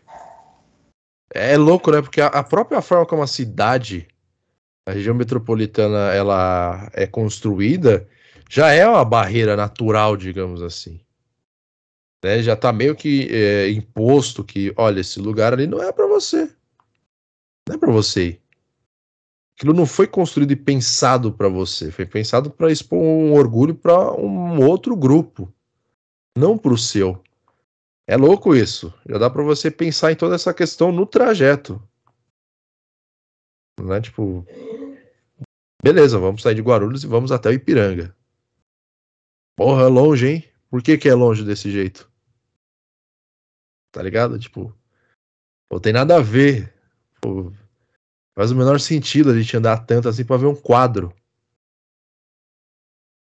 [1.33, 2.01] É louco, né?
[2.01, 4.07] Porque a própria forma como a cidade,
[4.87, 8.09] a região metropolitana, ela é construída,
[8.49, 11.01] já é uma barreira natural, digamos assim.
[12.25, 12.43] Né?
[12.43, 16.51] Já está meio que é, imposto que, olha, esse lugar ali não é para você.
[17.69, 18.43] Não é para você ir.
[19.59, 24.13] Aquilo não foi construído e pensado para você, foi pensado para expor um orgulho para
[24.15, 25.53] um outro grupo,
[26.37, 27.21] não para o seu.
[28.07, 28.95] É louco isso.
[29.05, 31.83] Já dá para você pensar em toda essa questão no trajeto.
[33.81, 34.47] Não é tipo,
[35.83, 38.17] beleza, vamos sair de Guarulhos e vamos até o Ipiranga.
[39.57, 40.45] Porra, é longe, hein?
[40.71, 42.09] Por que, que é longe desse jeito?
[43.91, 44.39] Tá ligado?
[44.39, 44.73] Tipo,
[45.69, 46.73] não tem nada a ver.
[47.21, 47.53] Pô,
[48.39, 51.13] faz o menor sentido a gente andar tanto assim pra ver um quadro.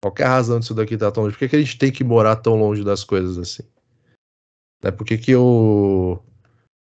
[0.03, 1.35] Qual é a razão disso daqui tá tão longe?
[1.35, 3.63] Por que, que a gente tem que morar tão longe das coisas assim?
[4.83, 4.91] Né?
[4.91, 6.21] Por que, que eu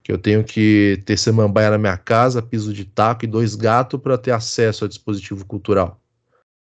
[0.03, 4.01] que eu tenho que ter samambaia na minha casa, piso de taco e dois gatos
[4.01, 6.03] para ter acesso ao dispositivo cultural?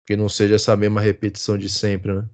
[0.07, 2.27] Que não seja essa mesma repetição de sempre, né?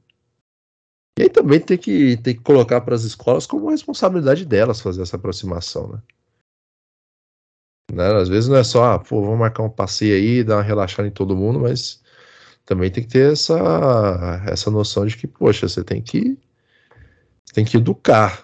[1.19, 5.01] E aí também tem que, tem que colocar para as escolas como responsabilidade delas fazer
[5.01, 6.01] essa aproximação, né?
[7.93, 8.13] Né?
[8.15, 11.07] Às vezes não é só, ah, pô, vamos marcar um passeio aí, dar uma relaxada
[11.07, 12.01] em todo mundo, mas
[12.65, 16.38] também tem que ter essa, essa noção de que, poxa, você tem que,
[17.53, 18.43] tem que educar,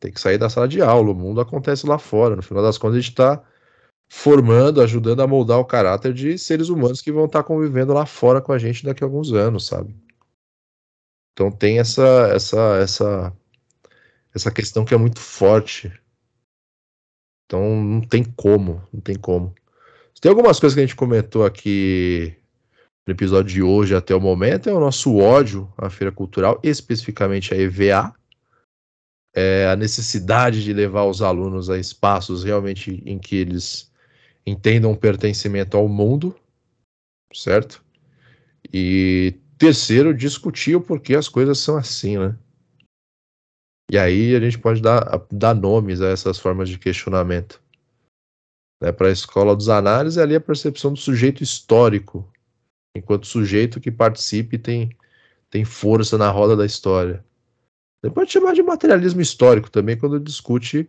[0.00, 2.36] tem que sair da sala de aula, o mundo acontece lá fora.
[2.36, 3.42] No final das contas, a gente está
[4.10, 8.04] formando, ajudando a moldar o caráter de seres humanos que vão estar tá convivendo lá
[8.04, 9.94] fora com a gente daqui a alguns anos, sabe?
[11.32, 13.32] Então tem essa essa essa
[14.34, 15.92] essa questão que é muito forte.
[17.50, 19.52] Então não tem como, não tem como.
[20.20, 22.32] Tem algumas coisas que a gente comentou aqui
[23.04, 27.52] no episódio de hoje até o momento é o nosso ódio à feira cultural, especificamente
[27.52, 28.14] a EVA,
[29.34, 33.90] é a necessidade de levar os alunos a espaços realmente em que eles
[34.46, 36.36] entendam pertencimento ao mundo,
[37.34, 37.82] certo?
[38.72, 42.36] E Terceiro, discutir o porquê as coisas são assim, né?
[43.90, 47.60] E aí a gente pode dar, dar nomes a essas formas de questionamento.
[48.80, 48.92] Né?
[48.92, 52.30] Para a escola dos análises, ali a percepção do sujeito histórico,
[52.96, 54.96] enquanto sujeito que participe tem,
[55.50, 57.24] tem força na roda da história.
[58.00, 60.88] Você pode chamar de materialismo histórico também quando discute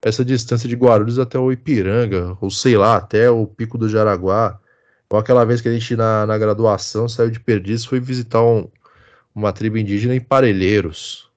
[0.00, 4.60] essa distância de Guarulhos até o Ipiranga, ou sei lá, até o Pico do Jaraguá,
[5.10, 8.68] ou aquela vez que a gente, na, na graduação, saiu de Perdiz foi visitar um,
[9.34, 11.30] uma tribo indígena em Parelheiros.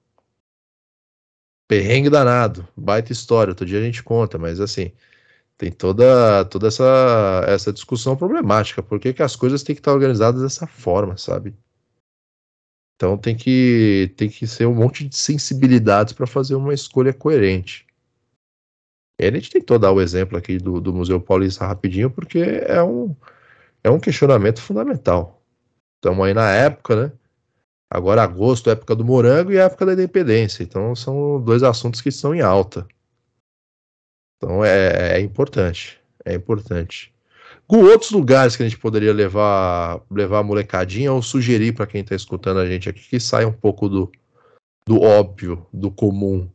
[1.70, 3.52] Perrengue danado, baita história.
[3.52, 4.90] Outro dia a gente conta, mas assim,
[5.56, 8.82] tem toda, toda essa, essa discussão problemática.
[8.82, 11.54] Por que, as coisas têm que estar organizadas dessa forma, sabe?
[12.96, 17.86] Então tem que, tem que ser um monte de sensibilidades para fazer uma escolha coerente.
[19.20, 22.82] E a gente tentou dar o exemplo aqui do, do Museu Paulista rapidinho, porque é
[22.82, 23.14] um,
[23.84, 25.40] é um questionamento fundamental.
[25.98, 27.12] Estamos aí na época, né?
[27.90, 30.62] Agora agosto, época do morango e época da independência.
[30.62, 32.86] Então são dois assuntos que estão em alta.
[34.36, 36.00] Então é, é importante.
[36.24, 37.12] É importante.
[37.66, 42.00] Com outros lugares que a gente poderia levar, levar a molecadinha ou sugerir para quem
[42.00, 44.10] está escutando a gente aqui que saia um pouco do,
[44.86, 46.48] do óbvio, do comum.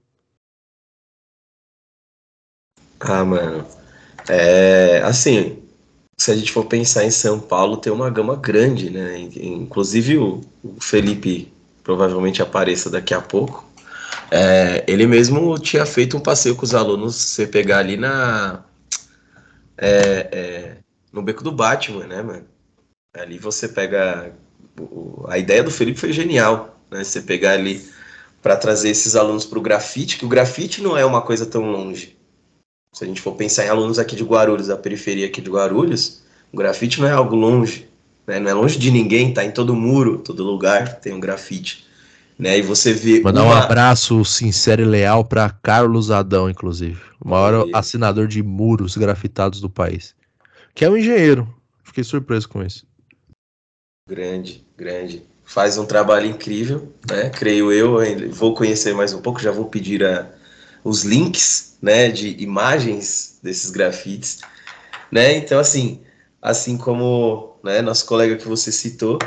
[3.00, 3.66] Ah, mano.
[4.30, 5.65] É, assim,
[6.18, 9.20] se a gente for pensar em São Paulo, tem uma gama grande, né?
[9.20, 10.42] Inclusive o
[10.80, 11.52] Felipe
[11.84, 13.66] provavelmente apareça daqui a pouco.
[14.32, 18.64] É, ele mesmo tinha feito um passeio com os alunos, você pegar ali na.
[19.78, 20.78] É, é,
[21.12, 22.46] no beco do Batman, né, mano?
[23.14, 24.34] Ali você pega.
[25.28, 27.04] A ideia do Felipe foi genial, né?
[27.04, 27.86] Você pegar ali
[28.42, 31.72] para trazer esses alunos para o grafite, que o grafite não é uma coisa tão
[31.72, 32.18] longe.
[32.96, 36.22] Se a gente for pensar em alunos aqui de Guarulhos, da periferia aqui de Guarulhos,
[36.50, 37.90] o grafite não é algo longe,
[38.26, 38.40] né?
[38.40, 41.86] não é longe de ninguém, tá em todo muro, todo lugar tem um grafite.
[42.40, 42.58] né?
[42.58, 43.20] E você vê.
[43.20, 43.54] Mandar uma...
[43.54, 49.60] um abraço sincero e leal para Carlos Adão, inclusive, o maior assinador de muros grafitados
[49.60, 50.16] do país,
[50.74, 51.54] que é um engenheiro.
[51.84, 52.88] Fiquei surpreso com isso.
[54.08, 55.22] Grande, grande.
[55.44, 57.30] Faz um trabalho incrível, né?
[57.30, 57.98] Creio eu.
[58.32, 60.30] Vou conhecer mais um pouco, já vou pedir a,
[60.86, 64.42] os links, né, de imagens desses grafites,
[65.12, 65.36] né?
[65.36, 66.02] Então, assim,
[66.40, 69.18] assim como né, nosso colega que você citou,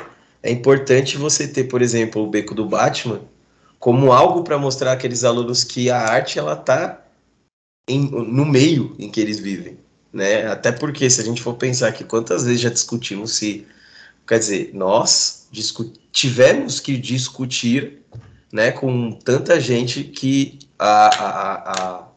[0.41, 3.21] é importante você ter, por exemplo, o beco do Batman
[3.79, 7.05] como algo para mostrar aqueles alunos que a arte ela tá
[7.89, 9.79] em, no meio em que eles vivem,
[10.13, 10.47] né?
[10.47, 13.67] Até porque se a gente for pensar que quantas vezes já discutimos se,
[14.27, 15.49] quer dizer, nós
[16.13, 18.03] tivemos que discutir,
[18.53, 22.09] né, com tanta gente que a, a, a,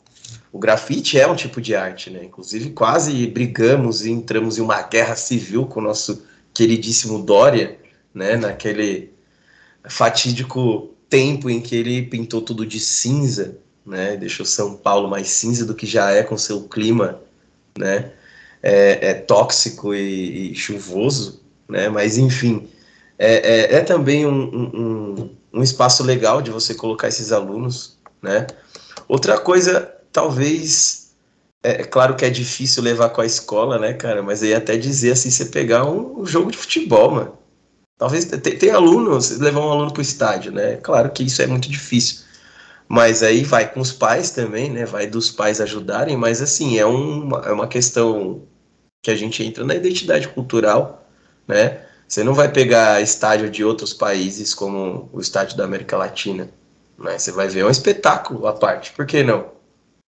[0.52, 2.24] o grafite é um tipo de arte, né?
[2.24, 6.24] Inclusive quase brigamos e entramos em uma guerra civil com o nosso
[6.54, 7.78] queridíssimo Dória,
[8.14, 8.36] né?
[8.36, 9.12] Naquele
[9.90, 14.16] fatídico tempo em que ele pintou tudo de cinza, né?
[14.16, 17.20] Deixou São Paulo mais cinza do que já é com seu clima,
[17.78, 18.12] né?
[18.62, 21.90] É, é tóxico e, e, chuvoso, né?
[21.90, 22.68] Mas enfim,
[23.18, 25.30] é, é, é também um, um, um
[25.62, 28.48] espaço legal de você colocar esses alunos, né?
[29.08, 31.14] Outra coisa, talvez,
[31.64, 34.24] é, é, claro que é difícil levar com a escola, né, cara?
[34.24, 37.38] Mas aí até dizer assim, você pegar um, um jogo de futebol, mano.
[37.98, 40.78] Talvez tem, tem alunos, levar um aluno para o estádio, né?
[40.78, 42.22] Claro que isso é muito difícil.
[42.88, 44.86] Mas aí vai com os pais também, né?
[44.86, 48.44] Vai dos pais ajudarem, mas assim, é uma, é uma questão
[49.04, 51.08] que a gente entra na identidade cultural,
[51.48, 51.86] né?
[52.12, 56.50] Você não vai pegar estádio de outros países como o estádio da América Latina,
[57.00, 57.18] né?
[57.18, 59.50] Você vai ver um espetáculo à parte, por que não?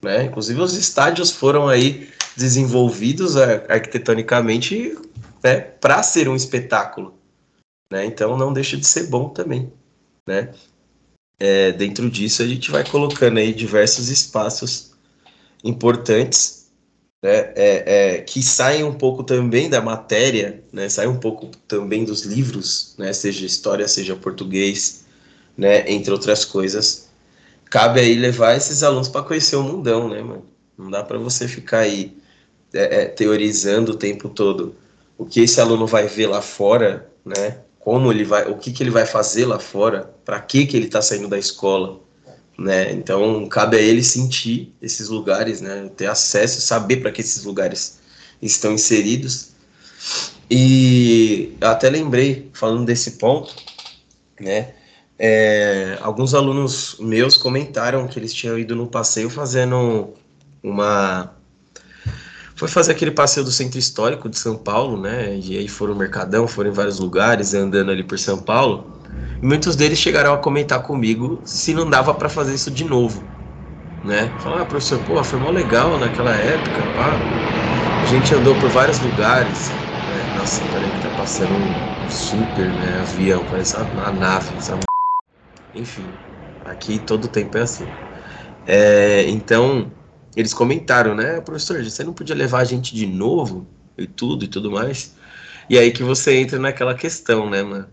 [0.02, 0.24] Né?
[0.24, 4.98] Inclusive os estádios foram aí desenvolvidos arquitetonicamente
[5.44, 7.18] né, para ser um espetáculo,
[7.92, 8.06] né?
[8.06, 9.70] Então não deixa de ser bom também,
[10.26, 10.54] né?
[11.38, 14.92] É, dentro disso a gente vai colocando aí diversos espaços
[15.62, 16.59] importantes,
[17.22, 17.52] né?
[17.54, 20.88] É, é, que saem um pouco também da matéria, né?
[20.88, 23.12] Saem um pouco também dos livros, né?
[23.12, 25.04] Seja história, seja português,
[25.56, 27.08] né, entre outras coisas.
[27.70, 30.44] Cabe aí levar esses alunos para conhecer o mundão, né, mano?
[30.76, 32.16] Não dá para você ficar aí
[32.72, 34.74] é, é, teorizando o tempo todo
[35.20, 37.58] o que esse aluno vai ver lá fora, né?
[37.78, 40.86] Como ele vai, o que, que ele vai fazer lá fora, para que que ele
[40.86, 42.00] está saindo da escola,
[42.60, 42.92] né?
[42.92, 45.90] Então cabe a ele sentir esses lugares, né?
[45.96, 47.98] Ter acesso, saber para que esses lugares
[48.40, 49.52] estão inseridos.
[50.50, 53.54] E até lembrei falando desse ponto,
[54.38, 54.74] né?
[55.18, 60.14] É, alguns alunos meus comentaram que eles tinham ido no passeio fazendo
[60.62, 61.34] uma.
[62.54, 65.34] Foi fazer aquele passeio do centro histórico de São Paulo, né?
[65.34, 68.99] E aí foram no Mercadão, foram em vários lugares, andando ali por São Paulo.
[69.42, 73.30] Muitos deles chegaram a comentar comigo se não dava para fazer isso de novo,
[74.02, 74.34] né?
[74.38, 77.26] Falar, ah, professor, pô, foi mó legal naquela época, pá.
[78.00, 79.78] A gente andou por vários lugares.
[80.04, 80.28] Né?
[80.30, 83.00] Nossa, peraí que tá passando um super, né?
[83.00, 84.84] Avião, parece uma nave, sabe?
[85.74, 86.18] Enfim,
[86.64, 87.94] aqui todo tempo é assim.
[88.66, 89.92] É, então,
[90.36, 93.68] eles comentaram, né, professor, você não podia levar a gente de novo
[93.98, 95.16] e tudo e tudo mais.
[95.68, 97.92] E aí que você entra naquela questão, né, mano?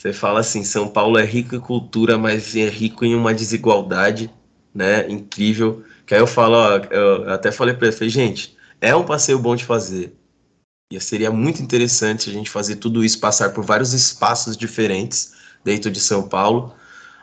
[0.00, 4.32] Você fala assim, São Paulo é rico em cultura, mas é rico em uma desigualdade,
[4.74, 5.84] né, incrível.
[6.06, 9.38] Que aí eu falo, ó, eu até falei para ele, falei, gente, é um passeio
[9.38, 10.16] bom de fazer.
[10.90, 15.90] E seria muito interessante a gente fazer tudo isso, passar por vários espaços diferentes dentro
[15.90, 16.74] de São Paulo,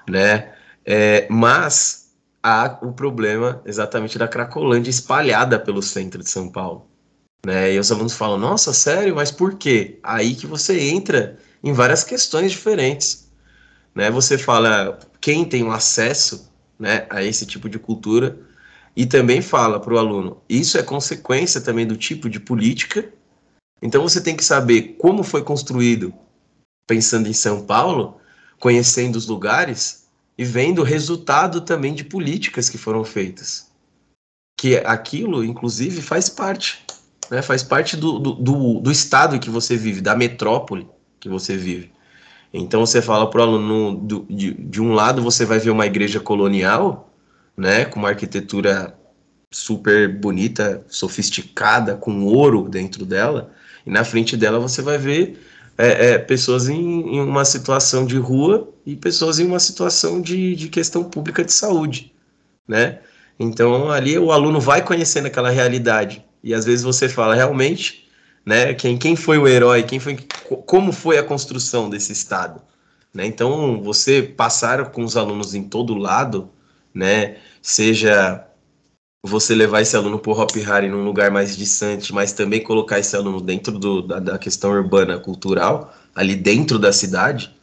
[0.08, 0.54] né?
[0.86, 2.12] É, mas
[2.44, 6.86] há o problema exatamente da Cracolândia espalhada pelo centro de São Paulo.
[7.44, 7.74] Né?
[7.74, 9.98] E os alunos falam, nossa, sério, mas por quê?
[10.04, 13.30] Aí que você entra em várias questões diferentes.
[13.94, 14.10] Né?
[14.10, 16.50] Você fala quem tem o acesso
[16.80, 18.40] né, a esse tipo de cultura
[18.96, 23.12] e também fala para o aluno, isso é consequência também do tipo de política.
[23.82, 26.14] Então você tem que saber como foi construído,
[26.88, 28.18] pensando em São Paulo,
[28.60, 30.08] conhecendo os lugares
[30.38, 33.70] e vendo o resultado também de políticas que foram feitas.
[34.60, 36.84] Que aquilo, inclusive, faz parte.
[37.30, 37.42] Né?
[37.42, 40.88] Faz parte do, do, do, do estado que você vive, da metrópole
[41.28, 41.92] que você vive.
[42.54, 45.86] Então você fala para o aluno, do, de, de um lado você vai ver uma
[45.86, 47.14] igreja colonial,
[47.56, 48.96] né, com uma arquitetura
[49.52, 53.52] super bonita, sofisticada, com ouro dentro dela,
[53.86, 55.40] e na frente dela você vai ver
[55.78, 60.56] é, é, pessoas em, em, uma situação de rua e pessoas em uma situação de,
[60.56, 62.12] de questão pública de saúde,
[62.68, 63.00] né?
[63.40, 68.08] Então ali o aluno vai conhecendo aquela realidade e às vezes você fala realmente,
[68.46, 68.74] né?
[68.74, 69.84] Quem, quem foi o herói?
[69.84, 70.18] Quem foi?
[70.66, 72.62] Como foi a construção desse estado?
[73.14, 73.26] Né?
[73.26, 76.50] Então, você passar com os alunos em todo lado,
[76.94, 77.38] né?
[77.62, 78.48] seja
[79.24, 83.00] você levar esse aluno para o Hop Hari num lugar mais distante, mas também colocar
[83.00, 87.54] esse aluno dentro do, da, da, questão urbana cultural, ali dentro da cidade,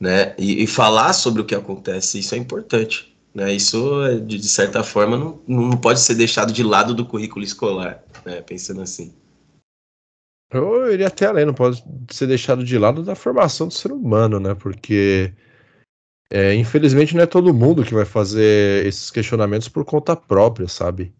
[0.00, 0.34] né?
[0.38, 3.14] E, e, falar sobre o que acontece, isso é importante.
[3.34, 3.52] Né?
[3.52, 8.02] Isso, de, de certa forma, não, não pode ser deixado de lado do currículo escolar,
[8.24, 8.40] né?
[8.40, 9.12] pensando assim.
[10.50, 14.38] Eu iria até além, não pode ser deixado de lado da formação do ser humano,
[14.38, 14.54] né?
[14.54, 15.32] Porque
[16.30, 21.12] é, infelizmente não é todo mundo que vai fazer esses questionamentos por conta própria, sabe?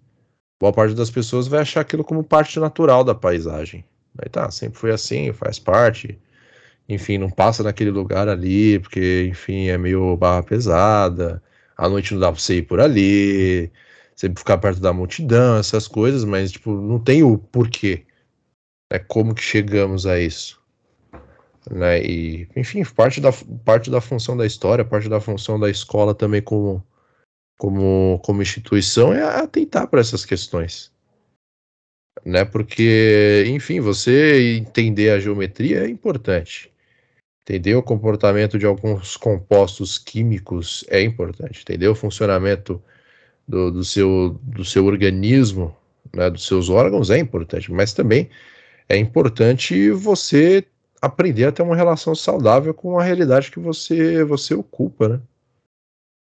[0.60, 3.84] Boa parte das pessoas vai achar aquilo como parte natural da paisagem.
[4.18, 6.18] Aí tá, sempre foi assim, faz parte.
[6.88, 11.42] Enfim, não passa naquele lugar ali, porque, enfim, é meio barra pesada.
[11.76, 13.70] À noite não dá pra você ir por ali,
[14.14, 18.06] sempre ficar perto da multidão, essas coisas, mas, tipo, não tem o porquê
[18.92, 20.60] né, como que chegamos a isso.
[21.70, 23.30] Né, e, enfim, parte da,
[23.64, 26.84] parte da função da história, parte da função da escola também como,
[27.58, 30.92] como, como instituição é atentar para essas questões.
[32.24, 36.72] Né, porque, enfim, você entender a geometria é importante.
[37.42, 41.60] Entender o comportamento de alguns compostos químicos é importante.
[41.62, 42.82] Entender o funcionamento
[43.46, 45.76] do, do, seu, do seu organismo,
[46.12, 48.28] né, dos seus órgãos é importante, mas também
[48.88, 50.66] é importante você
[51.00, 55.20] aprender a ter uma relação saudável com a realidade que você você ocupa, né?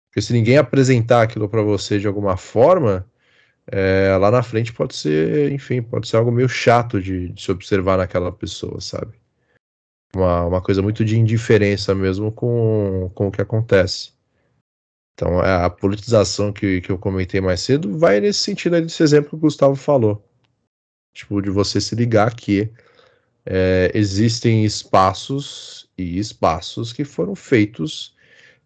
[0.09, 3.05] Porque se ninguém apresentar aquilo para você de alguma forma,
[3.67, 7.51] é, lá na frente pode ser, enfim, pode ser algo meio chato de, de se
[7.51, 9.13] observar naquela pessoa, sabe?
[10.15, 14.13] Uma, uma coisa muito de indiferença mesmo com, com o que acontece.
[15.13, 19.29] Então, a politização que, que eu comentei mais cedo vai nesse sentido aí desse exemplo
[19.29, 20.23] que o Gustavo falou.
[21.15, 22.69] Tipo, de você se ligar que
[23.45, 28.13] é, existem espaços e espaços que foram feitos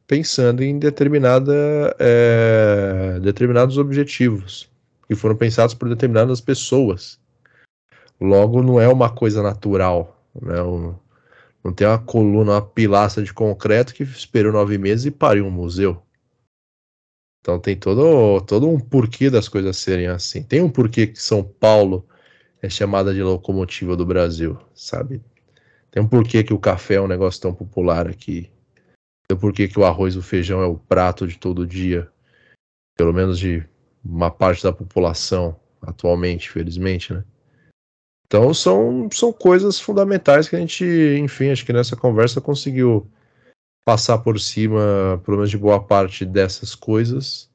[0.08, 4.68] pensando em determinada, é, determinados objetivos,
[5.08, 7.20] que foram pensados por determinadas pessoas.
[8.20, 10.20] Logo, não é uma coisa natural.
[10.42, 10.56] Né?
[11.64, 15.52] Não tem uma coluna, uma pilastra de concreto que esperou nove meses e pariu um
[15.52, 16.02] museu.
[17.42, 20.42] Então tem todo, todo um porquê das coisas serem assim.
[20.42, 22.09] Tem um porquê que São Paulo
[22.62, 25.22] é chamada de locomotiva do Brasil, sabe?
[25.92, 28.52] Tem um porquê que o café é um negócio tão popular aqui.
[29.28, 32.12] Tem um porquê que o arroz e o feijão é o prato de todo dia.
[32.98, 33.66] Pelo menos de
[34.04, 37.24] uma parte da população atualmente, felizmente, né?
[38.26, 40.86] Então são, são coisas fundamentais que a gente,
[41.20, 43.10] enfim, acho que nessa conversa conseguiu
[43.84, 47.50] passar por cima, pelo menos de boa parte dessas coisas,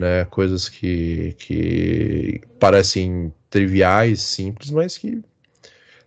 [0.00, 0.24] né?
[0.26, 5.22] Coisas que, que parecem triviais, simples, mas que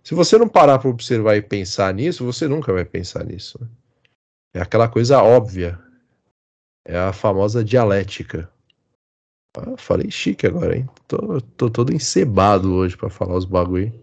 [0.03, 3.57] se você não parar para observar e pensar nisso, você nunca vai pensar nisso.
[3.61, 3.67] Né?
[4.55, 5.79] É aquela coisa óbvia.
[6.85, 8.49] É a famosa dialética.
[9.57, 10.89] Ah, falei chique agora, hein?
[11.07, 13.93] Tô, tô todo encebado hoje para falar os bagulho.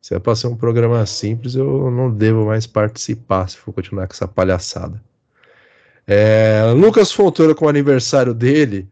[0.00, 4.06] Se é pra ser um programa simples, eu não devo mais participar se for continuar
[4.06, 5.02] com essa palhaçada.
[6.06, 8.88] É, Lucas Fontoura com o aniversário dele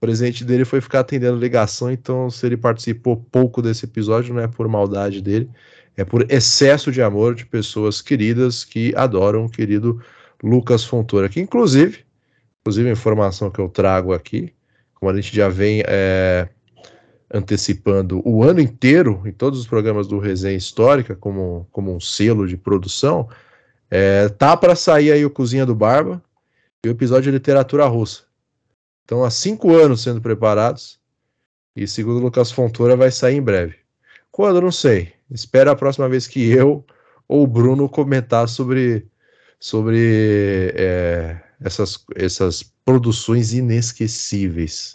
[0.00, 4.48] presente dele foi ficar atendendo ligação, então se ele participou pouco desse episódio, não é
[4.48, 5.48] por maldade dele,
[5.96, 10.02] é por excesso de amor de pessoas queridas que adoram o querido
[10.42, 12.04] Lucas Fontoura, que inclusive,
[12.60, 14.52] inclusive a informação que eu trago aqui,
[14.94, 16.48] como a gente já vem é,
[17.32, 22.48] antecipando o ano inteiro em todos os programas do Resenha Histórica, como, como um selo
[22.48, 23.28] de produção,
[23.90, 26.22] é, tá para sair aí o Cozinha do Barba
[26.84, 28.29] e o episódio de Literatura Russa.
[29.10, 31.00] Estão há cinco anos sendo preparados
[31.74, 33.74] e, segundo o Lucas Fontoura, vai sair em breve.
[34.30, 34.60] Quando?
[34.60, 35.12] Não sei.
[35.28, 36.86] Espero a próxima vez que eu
[37.26, 39.08] ou o Bruno comentar sobre,
[39.58, 44.94] sobre é, essas, essas produções inesquecíveis,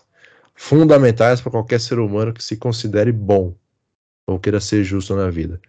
[0.54, 3.54] fundamentais para qualquer ser humano que se considere bom
[4.26, 5.60] ou queira ser justo na vida.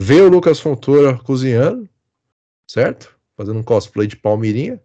[0.00, 1.88] Ver o Lucas Fontoura cozinhando,
[2.68, 3.18] certo?
[3.36, 4.80] Fazendo um cosplay de Palmirinha.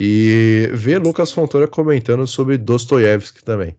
[0.00, 3.76] E ver Lucas Fontoura comentando sobre Dostoiévski também.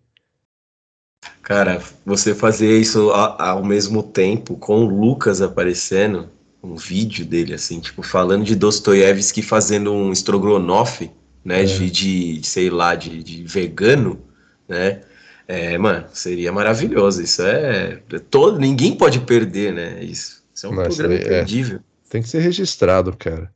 [1.42, 6.30] Cara, você fazer isso ao mesmo tempo com o Lucas aparecendo,
[6.62, 11.10] um vídeo dele, assim, tipo, falando de Dostoiévski fazendo um strogonoff,
[11.44, 11.66] né, é.
[11.66, 14.22] de, de, sei lá, de, de vegano,
[14.68, 15.02] né,
[15.48, 18.00] é, mano, seria maravilhoso, isso é,
[18.30, 21.80] todo, ninguém pode perder, né, isso, isso é um Mas, programa é, imperdível.
[22.10, 23.52] Tem que ser registrado, cara.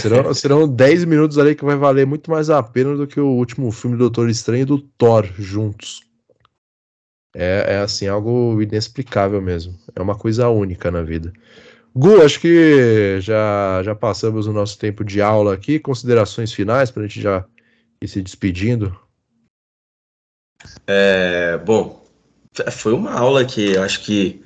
[0.00, 3.26] serão, serão 10 minutos ali que vai valer muito mais a pena do que o
[3.26, 6.02] último filme do Doutor Estranho e do Thor juntos.
[7.34, 9.76] É, é assim, algo inexplicável mesmo.
[9.94, 11.32] É uma coisa única na vida.
[11.94, 15.80] Gu, acho que já, já passamos o nosso tempo de aula aqui.
[15.80, 17.44] Considerações finais para a gente já
[18.00, 18.96] ir se despedindo.
[20.86, 22.06] É, bom,
[22.70, 24.44] foi uma aula que acho que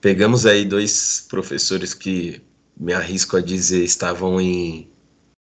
[0.00, 2.40] pegamos aí dois professores que
[2.76, 4.88] me arrisco a dizer estavam em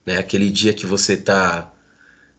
[0.07, 1.73] né, aquele dia que você tá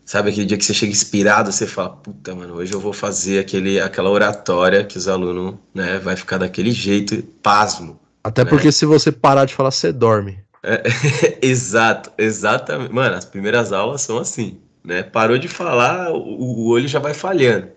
[0.04, 3.38] sabe aquele dia que você chega inspirado você fala puta mano hoje eu vou fazer
[3.38, 8.48] aquele aquela oratória que os alunos né vai ficar daquele jeito pasmo até né?
[8.48, 10.38] porque se você parar de falar, você dorme.
[10.62, 10.82] É,
[11.46, 12.90] exato, exatamente.
[12.90, 15.02] Mano, as primeiras aulas são assim, né?
[15.02, 17.68] Parou de falar, o, o olho já vai falhando,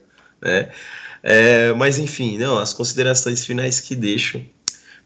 [0.41, 0.69] né?
[1.21, 4.41] É, mas enfim, não, as considerações finais que deixo.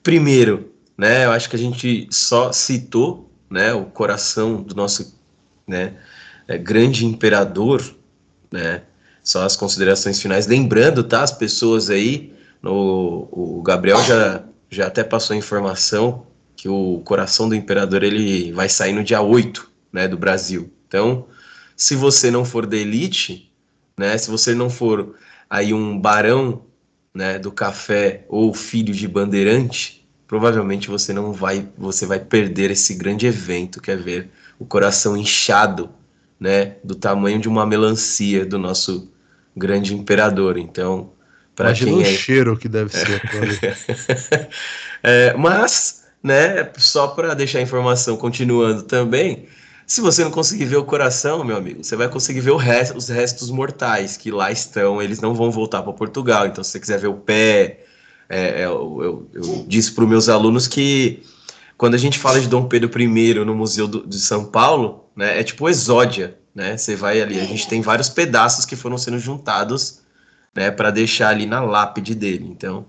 [0.03, 1.25] Primeiro, né?
[1.25, 3.73] Eu acho que a gente só citou, né?
[3.73, 5.19] O coração do nosso,
[5.67, 5.95] né?
[6.47, 7.81] É, grande imperador,
[8.51, 8.83] né?
[9.23, 10.45] Só as considerações finais.
[10.45, 11.23] Lembrando, tá?
[11.23, 12.31] As pessoas aí,
[12.61, 18.51] no, o Gabriel já já até passou a informação que o coração do imperador ele
[18.51, 20.71] vai sair no dia 8, né, do Brasil.
[20.87, 21.25] Então,
[21.75, 23.51] se você não for da elite,
[23.97, 25.15] né, se você não for
[25.49, 26.61] aí um barão,
[27.13, 30.00] né, do café ou filho de bandeirante,
[30.31, 35.17] provavelmente você não vai, você vai perder esse grande evento que é ver o coração
[35.17, 35.89] inchado,
[36.39, 39.11] né, do tamanho de uma melancia do nosso
[39.53, 40.57] grande imperador.
[40.57, 41.11] Então,
[41.53, 42.05] para quem o é...
[42.05, 43.21] cheiro que deve ser.
[45.03, 49.47] é, mas, né, só para deixar a informação continuando também,
[49.85, 53.09] se você não conseguir ver o coração, meu amigo, você vai conseguir ver resto, os
[53.09, 55.01] restos mortais que lá estão.
[55.01, 56.47] Eles não vão voltar para Portugal.
[56.47, 57.83] Então, se você quiser ver o pé,
[58.31, 61.21] é, é eu, eu, eu disse para os meus alunos que
[61.77, 65.39] quando a gente fala de Dom Pedro I no Museu do, de São Paulo, né,
[65.39, 66.77] é tipo exódia, né?
[66.77, 70.01] Você vai ali, a gente tem vários pedaços que foram sendo juntados
[70.55, 72.45] né, para deixar ali na lápide dele.
[72.49, 72.85] Então,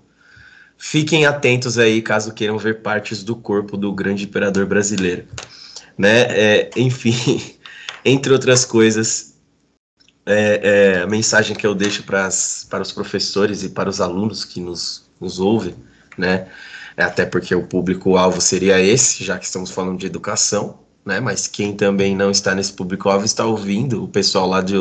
[0.77, 5.25] fiquem atentos aí caso queiram ver partes do corpo do grande imperador brasileiro,
[5.97, 6.21] né?
[6.29, 7.41] É, enfim,
[8.05, 9.33] entre outras coisas,
[10.25, 14.45] é, é, a mensagem que eu deixo pras, para os professores e para os alunos
[14.45, 15.75] que nos, nos ouvem,
[16.17, 16.47] né?
[16.95, 21.19] Até porque o público-alvo seria esse, já que estamos falando de educação, né?
[21.19, 24.75] Mas quem também não está nesse público-alvo está ouvindo o pessoal lá de,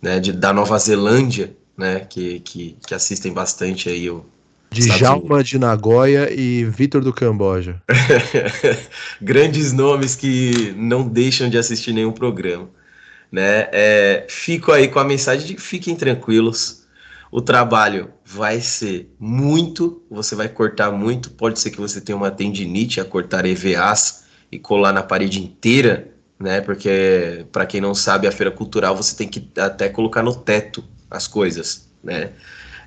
[0.00, 4.24] né, de, da Nova Zelândia, né, que, que, que assistem bastante aí o
[4.70, 7.82] Djalma de Nagoya e Vitor do Camboja.
[9.20, 12.68] Grandes nomes que não deixam de assistir nenhum programa.
[13.32, 13.68] Né?
[13.72, 16.79] É, fico aí com a mensagem de que fiquem tranquilos.
[17.30, 21.30] O trabalho vai ser muito, você vai cortar muito.
[21.30, 26.12] Pode ser que você tenha uma tendinite a cortar EVAs e colar na parede inteira,
[26.38, 26.60] né?
[26.60, 30.82] Porque, para quem não sabe, a feira cultural você tem que até colocar no teto
[31.08, 32.32] as coisas, né?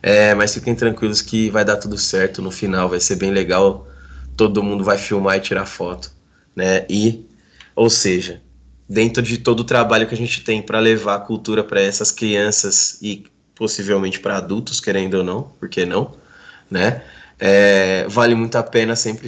[0.02, 3.88] É, mas fiquem tranquilos que vai dar tudo certo no final, vai ser bem legal.
[4.36, 6.12] Todo mundo vai filmar e tirar foto,
[6.54, 6.86] né?
[6.90, 7.26] E,
[7.74, 8.42] ou seja,
[8.90, 12.12] dentro de todo o trabalho que a gente tem para levar a cultura para essas
[12.12, 13.24] crianças e
[13.64, 16.18] possivelmente para adultos, querendo ou não, por que não,
[16.70, 17.02] né?
[17.40, 19.26] É, vale muito a pena sempre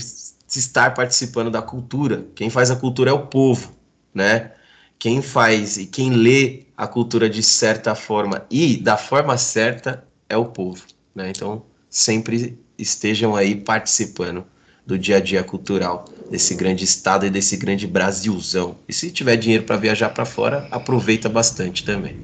[0.53, 2.25] estar participando da cultura.
[2.35, 3.73] Quem faz a cultura é o povo,
[4.13, 4.51] né?
[4.99, 10.35] Quem faz e quem lê a cultura de certa forma e da forma certa é
[10.35, 10.83] o povo,
[11.15, 11.29] né?
[11.29, 14.45] Então, sempre estejam aí participando
[14.85, 18.75] do dia a dia cultural desse grande estado e desse grande Brasilzão.
[18.85, 22.17] E se tiver dinheiro para viajar para fora, aproveita bastante também.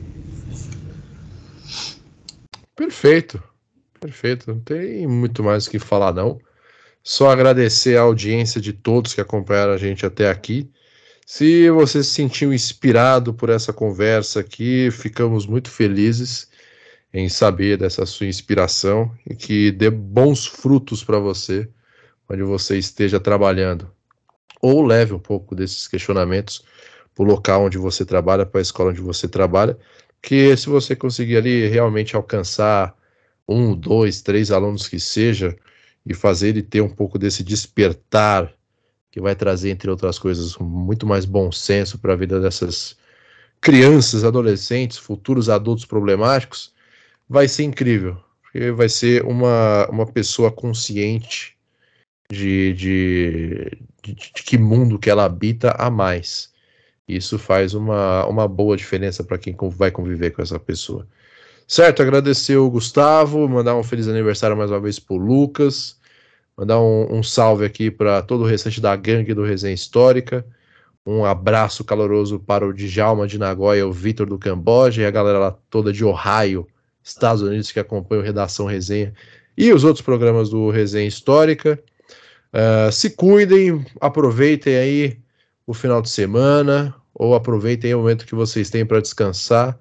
[2.76, 3.41] Perfeito.
[3.99, 4.51] Perfeito.
[4.51, 6.39] Não tem muito mais o que falar não.
[7.03, 10.69] Só agradecer a audiência de todos que acompanharam a gente até aqui.
[11.26, 16.49] Se você se sentiu inspirado por essa conversa aqui, ficamos muito felizes
[17.13, 21.69] em saber dessa sua inspiração e que dê bons frutos para você,
[22.30, 23.89] onde você esteja trabalhando.
[24.61, 26.63] Ou leve um pouco desses questionamentos
[27.15, 29.78] para o local onde você trabalha, para a escola onde você trabalha,
[30.22, 32.95] que se você conseguir ali realmente alcançar
[33.47, 35.57] um, dois, três alunos que seja,
[36.05, 38.51] e fazer ele ter um pouco desse despertar
[39.11, 42.97] que vai trazer, entre outras coisas, muito mais bom senso para a vida dessas
[43.59, 46.74] crianças, adolescentes, futuros adultos problemáticos,
[47.30, 48.17] vai ser incrível.
[48.41, 51.55] Porque vai ser uma, uma pessoa consciente
[52.30, 56.50] de, de, de, de que mundo que ela habita a mais.
[57.07, 61.07] Isso faz uma, uma boa diferença para quem vai conviver com essa pessoa.
[61.67, 65.99] Certo, agradecer o Gustavo, mandar um feliz aniversário mais uma vez pro Lucas.
[66.57, 70.45] Mandar um, um salve aqui para todo o restante da gangue do Resenha Histórica.
[71.05, 75.39] Um abraço caloroso para o Djalma de Nagoya, o Vitor do Camboja e a galera
[75.39, 76.67] lá toda de Ohio,
[77.03, 79.13] Estados Unidos, que acompanha o Redação Resenha
[79.57, 81.81] e os outros programas do Resenha Histórica.
[82.53, 85.17] Uh, se cuidem, aproveitem aí
[85.72, 89.80] o final de semana ou aproveitem o momento que vocês têm para descansar.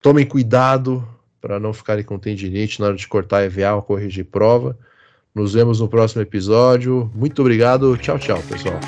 [0.00, 1.06] Tomem cuidado
[1.42, 4.78] para não ficarem com tendinite na hora de cortar EVA ou corrigir prova.
[5.34, 7.10] Nos vemos no próximo episódio.
[7.14, 7.98] Muito obrigado.
[7.98, 8.80] Tchau, tchau, pessoal.